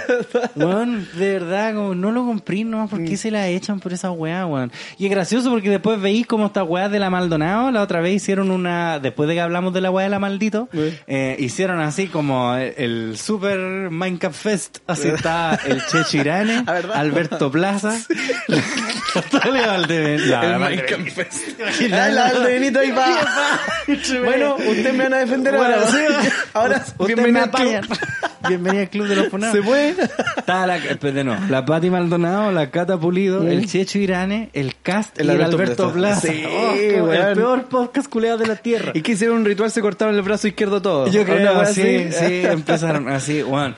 [0.54, 3.04] De verdad, como no lo compré nomás, ¿por Mm.
[3.06, 4.72] qué se la echan por esa weá, weón?
[4.98, 8.14] Y es gracioso porque después veí como estas weas de la Maldonado, la otra vez
[8.14, 10.68] hicieron una, después de que hablamos de la weá de la Maldito,
[11.06, 16.72] eh, hicieron así como el, el Super Minecraft Fest, así está el Checho Irane, Ah,
[16.72, 16.96] ¿verdad?
[16.96, 17.94] Alberto Plaza,
[19.14, 20.26] Natalia Valdebenito.
[20.28, 21.60] La- El la- Minecraft Fest.
[21.92, 22.26] Ah, la
[22.80, 23.06] ahí va.
[24.24, 25.76] Bueno, ustedes me van a defender ahora.
[25.76, 27.36] Bueno, sí, ahora, me al club.
[27.38, 27.84] apañan.
[28.48, 29.56] Bienvenido al club de los funados.
[29.56, 29.94] ¿Se puede?
[30.36, 35.18] Estaba la, espérate, no, la Pati Maldonado, la Cata Pulido, el Checho Irane, el Cast
[35.18, 36.28] El y el Alberto Plaza.
[36.28, 38.92] Sí, Oh, el peor podcast culeado de la tierra.
[38.94, 41.08] Y que hicieron un ritual, se cortaron el brazo izquierdo todo.
[41.08, 42.12] Yo creo, sí, así.
[42.12, 43.74] sí, empezaron así, Juan.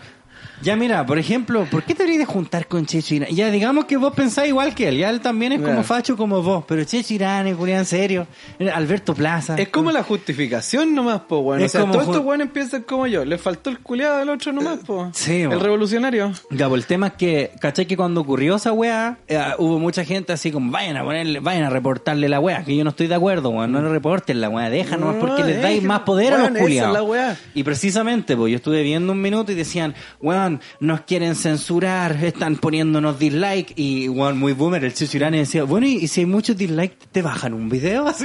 [0.63, 3.33] Ya mira, por ejemplo, ¿por qué te deberías de juntar con Checho Irane?
[3.35, 6.43] Ya digamos que vos pensáis igual que él, ya él también es como facho como
[6.43, 8.27] vos, pero Checho Irane, culiado, en serio,
[8.75, 9.57] Alberto Plaza.
[9.57, 11.63] Es como la justificación nomás, po, weón.
[11.63, 13.25] O Es sea, como todos estos weones piensan como yo.
[13.25, 15.11] Le faltó el culiado del otro nomás, po.
[15.13, 16.33] Sí, El revolucionario.
[16.51, 17.87] Ya, pues el tema es que, ¿cachai?
[17.87, 21.65] Que cuando ocurrió esa weá, eh, hubo mucha gente así como, vayan a ponerle, vayan
[21.65, 24.49] a reportarle la weá, que yo no estoy de acuerdo, weón, no le reporten la
[24.49, 27.39] weá, déjanos No, porque les dais más poder a los es culiados.
[27.55, 30.48] Y precisamente, pues yo estuve viendo un minuto y decían, weón,
[30.81, 35.97] nos quieren censurar, están poniéndonos dislike, y weón, muy boomer, el Chichirani decía, bueno, y,
[35.97, 38.07] y si hay muchos dislikes, ¿te bajan un video?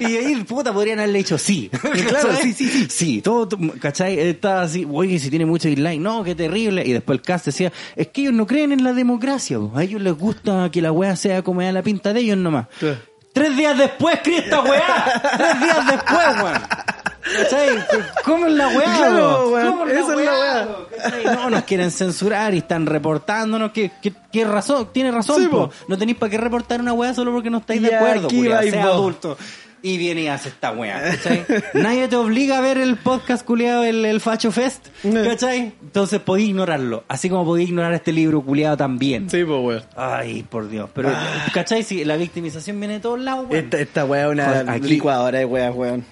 [0.00, 1.70] Y ahí, puta, podrían haberle dicho sí.
[2.08, 2.86] Claro, sí, sí, sí.
[2.90, 3.48] Sí, todo,
[3.80, 4.18] ¿cachai?
[4.18, 6.82] Estaba así, oye, si tiene mucho dislike, no, qué terrible.
[6.84, 9.72] Y después el cast decía, es que ellos no creen en la democracia, po.
[9.74, 12.66] a ellos les gusta que la weá sea como da la pinta de ellos nomás.
[13.32, 15.22] Tres días después, escribe esta weá.
[15.36, 16.93] Tres días después, weón.
[17.36, 17.68] ¿Cachai?
[18.24, 18.96] ¿Cómo es la weá?
[18.96, 19.58] Claro,
[19.88, 20.68] es la weá.
[21.34, 23.72] No, nos quieren censurar y están reportándonos.
[23.72, 24.88] ¿Qué, qué, qué razón?
[24.92, 25.68] Tiene razón, Sí, po.
[25.68, 25.74] po.
[25.88, 28.84] No tenéis para qué reportar una weá solo porque no estáis de acuerdo, aquí sea
[28.84, 29.36] adulto.
[29.82, 31.44] Y viene y hace esta weá, ¿cachai?
[31.74, 35.74] Nadie te obliga a ver el podcast culiado, el, el Facho Fest, ¿cachai?
[35.82, 37.04] Entonces podéis ignorarlo.
[37.06, 39.28] Así como podéis ignorar este libro culiado también.
[39.28, 39.82] Sí, po, weón.
[39.94, 40.88] Ay, por Dios.
[40.94, 41.12] Pero,
[41.52, 41.82] ¿cachai?
[41.82, 43.64] Si la victimización viene de todos lados, weón.
[43.64, 46.04] Esta, esta weá es una Joder, aquí- licuadora de weas, weón.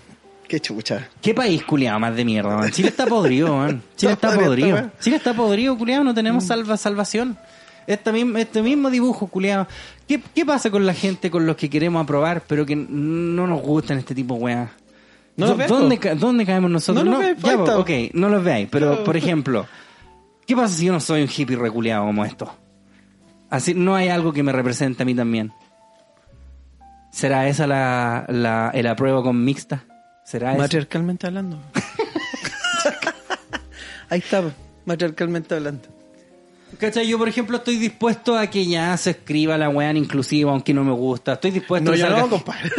[0.53, 1.09] Qué chucha.
[1.23, 2.71] ¿Qué país culiado más de mierda, man?
[2.71, 3.81] Chile está podrido, man.
[3.97, 6.05] Chile está Está podrido, Chile está podrido, culiado.
[6.05, 7.39] No tenemos salva, salvación.
[8.13, 9.67] Misma, este mismo dibujo, culiado.
[10.07, 13.63] ¿Qué, ¿Qué pasa con la gente con los que queremos aprobar, pero que no nos
[13.63, 14.71] gustan este tipo de weas?
[15.39, 16.03] No ¿Dónde, po.
[16.03, 17.03] ca- ¿Dónde caemos nosotros?
[17.03, 18.69] No ya, ok, no los veáis.
[18.71, 19.67] Pero, por ejemplo,
[20.47, 22.55] ¿qué pasa si yo no soy un hippie reculeado como esto?
[23.49, 25.51] Así, no hay algo que me represente a mí también.
[27.11, 29.85] ¿Será esa la, la, el apruebo con mixta?
[30.25, 30.61] ¿Será eso?
[30.61, 31.59] Matriarcalmente hablando.
[34.09, 34.53] Ahí está, po.
[34.85, 35.89] matriarcalmente hablando.
[36.79, 37.07] ¿Cachai?
[37.07, 40.73] Yo, por ejemplo, estoy dispuesto a que ya se escriba la weá en inclusiva, aunque
[40.73, 41.35] no me gusta.
[41.35, 42.71] Estoy dispuesto No, a que yo salga- no, compadre.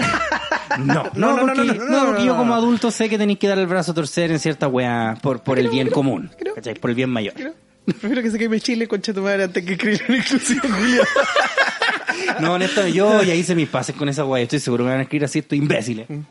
[0.80, 3.08] No, no, No, no, porque, no, no, no, no, porque no, yo como adulto sé
[3.10, 5.90] que tenéis que dar el brazo a torcer en cierta weá por, por el bien
[5.90, 6.32] común.
[6.38, 6.56] creo.
[6.56, 6.76] ¿Cachai?
[6.76, 7.34] Por el bien mayor.
[7.86, 10.22] Prefiero que se queme Chile, concha tu madre, antes que escribir en
[10.72, 11.04] Julio.
[12.40, 14.42] No, honestamente, yo ya hice mis pases con esa weá.
[14.44, 16.10] Estoy seguro que van a escribir así estos imbéciles.
[16.10, 16.22] Eh,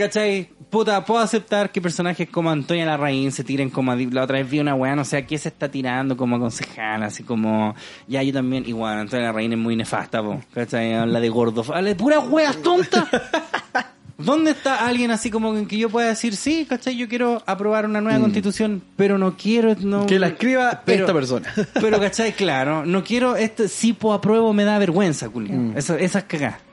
[0.00, 0.48] ¿Cachai?
[0.70, 4.60] Puta, puedo aceptar que personajes como Antonia Larraín se tiren como la otra vez vi
[4.60, 7.74] una weá, no sé a qué se está tirando como concejal, así como
[8.06, 10.94] ya yo también, igual, Antonia Larraín es muy nefasta, po, ¿cachai?
[10.94, 13.04] Habla de gordo, habla de puras weas tontas.
[14.16, 16.96] ¿Dónde está alguien así como en que yo pueda decir, sí, ¿cachai?
[16.96, 19.74] Yo quiero aprobar una nueva constitución, pero no quiero...
[19.80, 21.52] No, Que la escriba esta persona.
[21.74, 22.32] Pero, ¿cachai?
[22.32, 25.72] Claro, no quiero, este, si po apruebo me da vergüenza, culiao.
[25.76, 26.69] Eso, esas cagadas.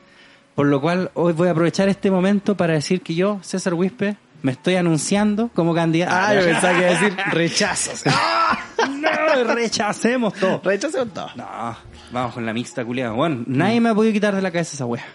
[0.57, 4.17] Por lo cual, hoy voy a aprovechar este momento para decir que yo, César Wispe,
[4.41, 6.11] me estoy anunciando como candidato.
[6.15, 8.03] Ah, yo pensaba que iba a decir rechazos.
[8.99, 10.59] no, rechacemos todo.
[10.63, 11.29] Rechazos todo.
[11.35, 11.45] No,
[12.11, 13.13] vamos con la mixta, culiado.
[13.13, 15.05] Bueno, nadie me ha podido quitar de la cabeza esa wea.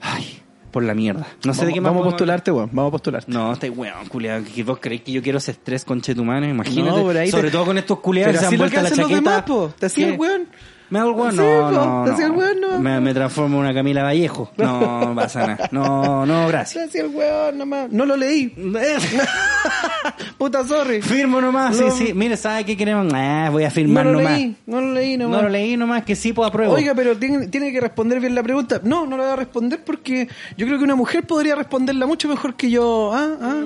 [0.00, 1.26] Ay, por la mierda.
[1.44, 2.70] No sé de qué más vamos a postularte, weón.
[2.72, 3.30] Vamos a postularte.
[3.30, 4.44] No, estáis weón, culiado.
[4.54, 6.96] Que vos creéis que yo quiero ese estrés con Chetumane, imagínate.
[6.98, 8.96] No, por ahí Sobre te- todo con estos culiados que se han vuelto la hacen
[8.98, 9.30] los chaqueta.
[9.30, 9.74] demás, po.
[9.78, 10.12] Te hacía ¿Qué?
[10.14, 10.48] el weón.
[10.90, 11.30] ¿Me hago el weón?
[11.32, 12.38] Sí, No, no, te hacía el no.
[12.38, 12.78] weón, no.
[12.80, 14.50] Me, me transformo en una Camila Vallejo.
[14.56, 15.68] No, pasa nada.
[15.72, 16.88] No, no, gracias.
[16.88, 17.90] hacía el weón nomás.
[17.90, 18.48] No lo leí.
[20.38, 21.02] Puta, sorry.
[21.02, 21.90] Firmo nomás, No.
[21.90, 22.14] sí, sí.
[22.14, 23.12] Mire, ¿sabe qué queremos?
[23.14, 24.38] Ah, voy a firmar no lo nomás.
[24.38, 25.36] leí, no lo leí nomás.
[25.36, 26.74] No lo leí nomás, que sí, pues apruebo.
[26.74, 28.80] Oiga, pero tiene, tiene que responder bien la pregunta.
[28.82, 32.28] No, no la voy a responder porque yo creo que una mujer podría responderla mucho
[32.28, 33.12] mejor que yo.
[33.14, 33.64] Ah, ah.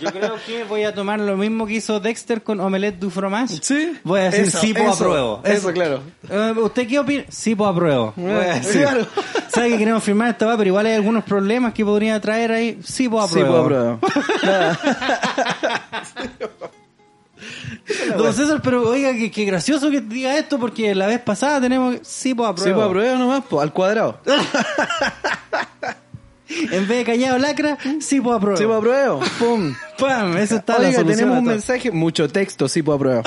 [0.00, 3.58] Yo creo que voy a tomar lo mismo que hizo Dexter con Omelette du Fromage.
[3.62, 3.92] Sí.
[4.04, 5.40] Voy a decir Eso, sí, eso, apruebo.
[5.44, 6.00] eso, claro.
[6.48, 7.24] Eh, ¿Usted qué opina?
[7.28, 8.12] Sí, pues apruebo.
[8.14, 9.06] Claro.
[9.52, 10.56] ¿Sabe que queremos firmar esta va?
[10.56, 12.78] Pero igual hay algunos problemas que podría traer ahí.
[12.84, 13.98] Sí, pues Sí, apruebo.
[14.00, 14.78] pues, apruebo.
[18.16, 21.96] Don César, pero oiga, qué, qué gracioso que diga esto porque la vez pasada tenemos
[21.96, 22.68] que- sí, pues apruebo.
[22.68, 24.20] Sí, pues apruebo nomás, pues, al cuadrado.
[26.72, 28.56] En vez de callado lacra, sí, pues apruebo.
[28.58, 29.20] Sí, pues apruebo.
[29.38, 29.72] Pum.
[30.00, 33.22] Pam, eso está la Oiga, solución tenemos un mensaje, mucho texto, sí, pues apruebo.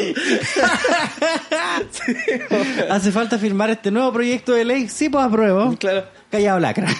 [2.90, 4.88] Hace falta firmar este nuevo proyecto de ley.
[4.88, 5.76] Sí, pues apruebo.
[5.78, 6.04] Claro.
[6.30, 6.88] Callado lacra.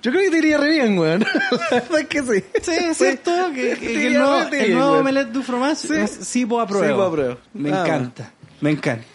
[0.00, 1.20] Yo creo que te iría re bien, weón.
[1.50, 2.44] La verdad es que sí.
[2.62, 5.76] Sí, es cierto que, que- Te que el nuevo, bien, el nuevo omelette du fromage
[5.76, 5.94] Sí.
[6.20, 6.86] sí, apruebo.
[6.86, 7.36] Sí, pues apruebo.
[7.54, 8.32] Me Ah, encanta.
[8.60, 9.06] Me encanta.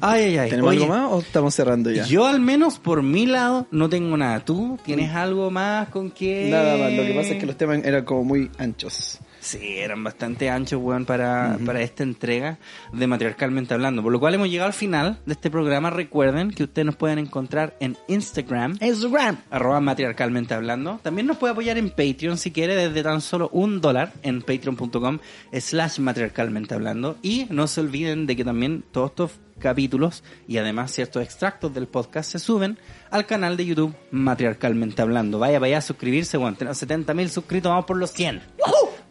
[0.00, 0.50] Ay, ay, ay.
[0.50, 2.04] ¿Tenemos Oye, algo más o estamos cerrando ya?
[2.04, 4.40] Yo al menos por mi lado no tengo nada.
[4.40, 6.48] ¿Tú tienes algo más con que...?
[6.50, 9.18] Nada más, lo que pasa es que los temas eran como muy anchos.
[9.44, 12.56] Sí, eran bastante anchos, weón, para, para esta entrega
[12.94, 14.02] de Matriarcalmente Hablando.
[14.02, 15.90] Por lo cual hemos llegado al final de este programa.
[15.90, 18.78] Recuerden que ustedes nos pueden encontrar en Instagram.
[18.80, 19.36] Instagram.
[19.50, 20.98] arroba matriarcalmente hablando.
[21.02, 25.18] También nos puede apoyar en Patreon si quiere desde tan solo un dólar en patreon.com
[25.52, 27.18] slash matriarcalmente hablando.
[27.20, 31.86] Y no se olviden de que también todos estos capítulos y además ciertos extractos del
[31.86, 32.78] podcast se suben
[33.10, 35.38] al canal de YouTube Matriarcalmente Hablando.
[35.38, 38.40] Vaya, vaya a suscribirse, bueno, tenemos 70 mil suscritos, vamos por los 100.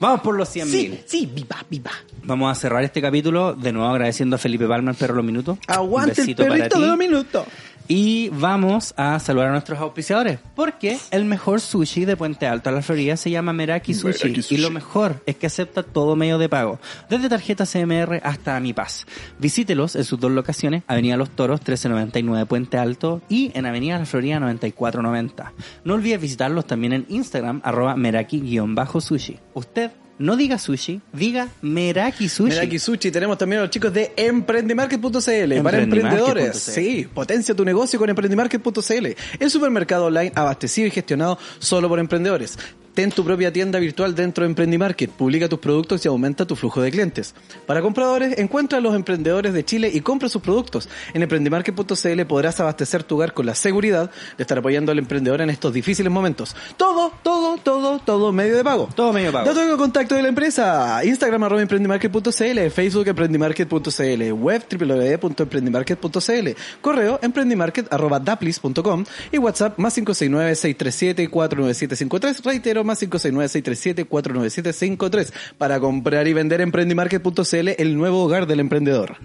[0.03, 0.99] Vamos por los 100 mil.
[1.05, 1.91] sí, viva, viva.
[2.23, 5.25] Vamos a cerrar este capítulo de nuevo agradeciendo a Felipe Palma, el perro de los
[5.25, 5.57] minutos.
[5.65, 7.45] Aguante el perrito de dos minutos.
[7.87, 10.39] Y vamos a saludar a nuestros auspiciadores.
[10.55, 14.27] Porque el mejor sushi de Puente Alto a la Florida se llama Meraki Sushi.
[14.27, 14.55] Meraki Sushi.
[14.55, 16.79] Y lo mejor es que acepta todo medio de pago.
[17.09, 19.05] Desde tarjeta CMR hasta Mi Paz.
[19.39, 20.83] Visítelos en sus dos locaciones.
[20.87, 23.21] Avenida Los Toros 1399 Puente Alto.
[23.27, 25.53] Y en Avenida La Florida 9490.
[25.83, 27.61] No olvides visitarlos también en Instagram.
[27.63, 29.39] Arroba Meraki-sushi.
[29.53, 31.01] Usted no diga sushi.
[31.11, 32.49] Diga Meraki Sushi.
[32.49, 36.57] Meraki Sushi, tenemos también a los chicos de emprendimarket.cl para emprendedores.
[36.57, 39.07] Sí, potencia tu negocio con emprendimarket.cl,
[39.39, 42.57] el supermercado online abastecido y gestionado solo por emprendedores.
[42.93, 46.79] Ten tu propia tienda virtual dentro de Emprendimarket, publica tus productos y aumenta tu flujo
[46.79, 47.33] de clientes.
[47.65, 50.87] Para compradores, encuentra a los emprendedores de Chile y compra sus productos.
[51.15, 55.49] En emprendimarket.cl podrás abastecer tu hogar con la seguridad de estar apoyando al emprendedor en
[55.49, 56.55] estos difíciles momentos.
[56.77, 58.87] Todo, todo, todo, todo medio de pago.
[58.95, 59.47] Todo medio de pago.
[59.47, 61.03] Datos de contacto de la empresa.
[61.03, 72.43] Instagram arroba emprendimarket.cl, Facebook emprendimarket.cl, web www.emprendimarket.cl, correo emprendimarket arroba daplis.com y WhatsApp más 569-637-49753,
[72.43, 79.17] reitero más 569-637-49753 para comprar y vender emprendimarket.cl, el nuevo hogar del emprendedor.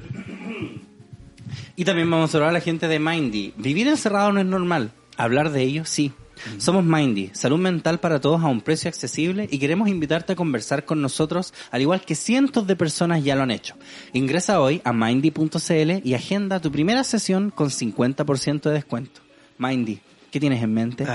[1.77, 3.55] Y también vamos a hablar a la gente de Mindy.
[3.57, 4.91] Vivir encerrado no es normal.
[5.17, 6.13] Hablar de ello, sí.
[6.59, 10.85] Somos Mindy, salud mental para todos a un precio accesible y queremos invitarte a conversar
[10.85, 13.75] con nosotros, al igual que cientos de personas ya lo han hecho.
[14.13, 19.21] Ingresa hoy a mindy.cl y agenda tu primera sesión con 50% de descuento.
[19.59, 20.01] Mindy,
[20.31, 21.07] ¿qué tienes en mente?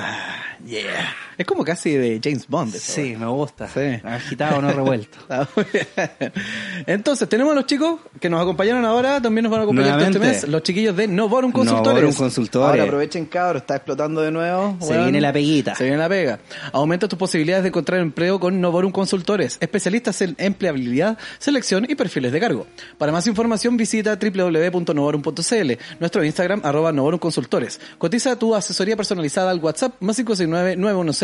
[0.66, 1.16] Yeah.
[1.38, 2.76] Es como casi de James Bond.
[2.76, 2.92] eso.
[2.94, 3.68] sí, me gusta.
[3.68, 4.00] Sí.
[4.04, 5.18] Agitado, no revuelto.
[6.88, 10.08] Entonces, tenemos a los chicos que nos acompañaron ahora, también nos van a acompañar todo
[10.08, 12.02] este mes, los chiquillos de Novorum Consultores.
[12.02, 12.70] Novorum Consultores.
[12.70, 14.78] Ahora aprovechen, cabros, está explotando de nuevo.
[14.82, 15.76] Se viene la peguita.
[15.76, 16.40] Se viene la pega.
[16.72, 22.32] Aumenta tus posibilidades de encontrar empleo con Novorum Consultores, especialistas en empleabilidad, selección y perfiles
[22.32, 22.68] de cargo.
[22.98, 27.80] Para más información visita www.novorum.cl, nuestro Instagram arroba Novorum Consultores.
[27.98, 30.20] Cotiza tu asesoría personalizada al WhatsApp más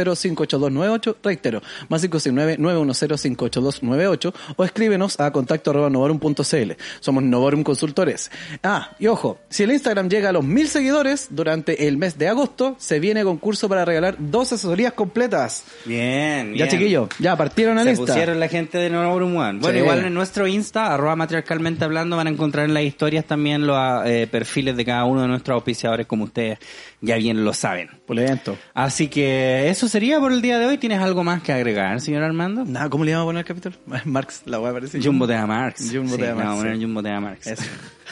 [0.06, 6.72] 569-910-58298, reitero, más 569-910-58298 o escríbenos a contacto arroba novorum.cl.
[7.00, 8.30] Somos Novorum Consultores.
[8.64, 12.28] Ah, y ojo, si el Instagram llega a los mil seguidores durante el mes de
[12.28, 15.64] agosto, se viene concurso para regalar dos asesorías completas.
[15.86, 16.70] Bien, Ya bien.
[16.70, 18.06] chiquillos, ya partieron la Se lista.
[18.06, 19.60] pusieron la gente de Novorum One.
[19.60, 19.84] Bueno, Sí.
[19.84, 23.78] igual en nuestro Insta, arroba matriarcalmente hablando, van a encontrar en las historias también los
[24.06, 26.60] eh, perfiles de cada uno de nuestros auspiciadores, como ustedes
[27.02, 27.90] ya bien lo saben.
[28.06, 28.58] Pulento.
[28.74, 30.78] Así que eso sería por el día de hoy.
[30.78, 32.64] ¿Tienes algo más que agregar, señor Armando?
[32.66, 33.76] Nada, ¿cómo le íbamos a poner el capítulo?
[34.06, 35.04] Marx, la voy a aparecer.
[35.04, 35.92] Jumbo Tea Marx.
[35.94, 36.82] Jumbo Sí, Tea le vamos a Marx, poner.
[36.82, 37.48] Jumbo Tea Marx.
[37.48, 37.64] Eso.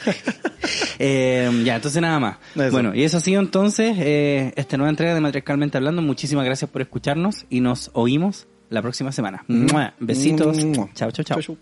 [1.00, 2.38] Eh, ya, entonces nada más.
[2.56, 2.72] Eso.
[2.72, 6.02] Bueno, y eso ha sido entonces eh, esta nueva entrega de Matriarcalmente Hablando.
[6.02, 9.46] Muchísimas gracias por escucharnos y nos oímos la próxima semana.
[10.00, 10.58] Besitos.
[10.96, 11.58] Chao, chao, chao.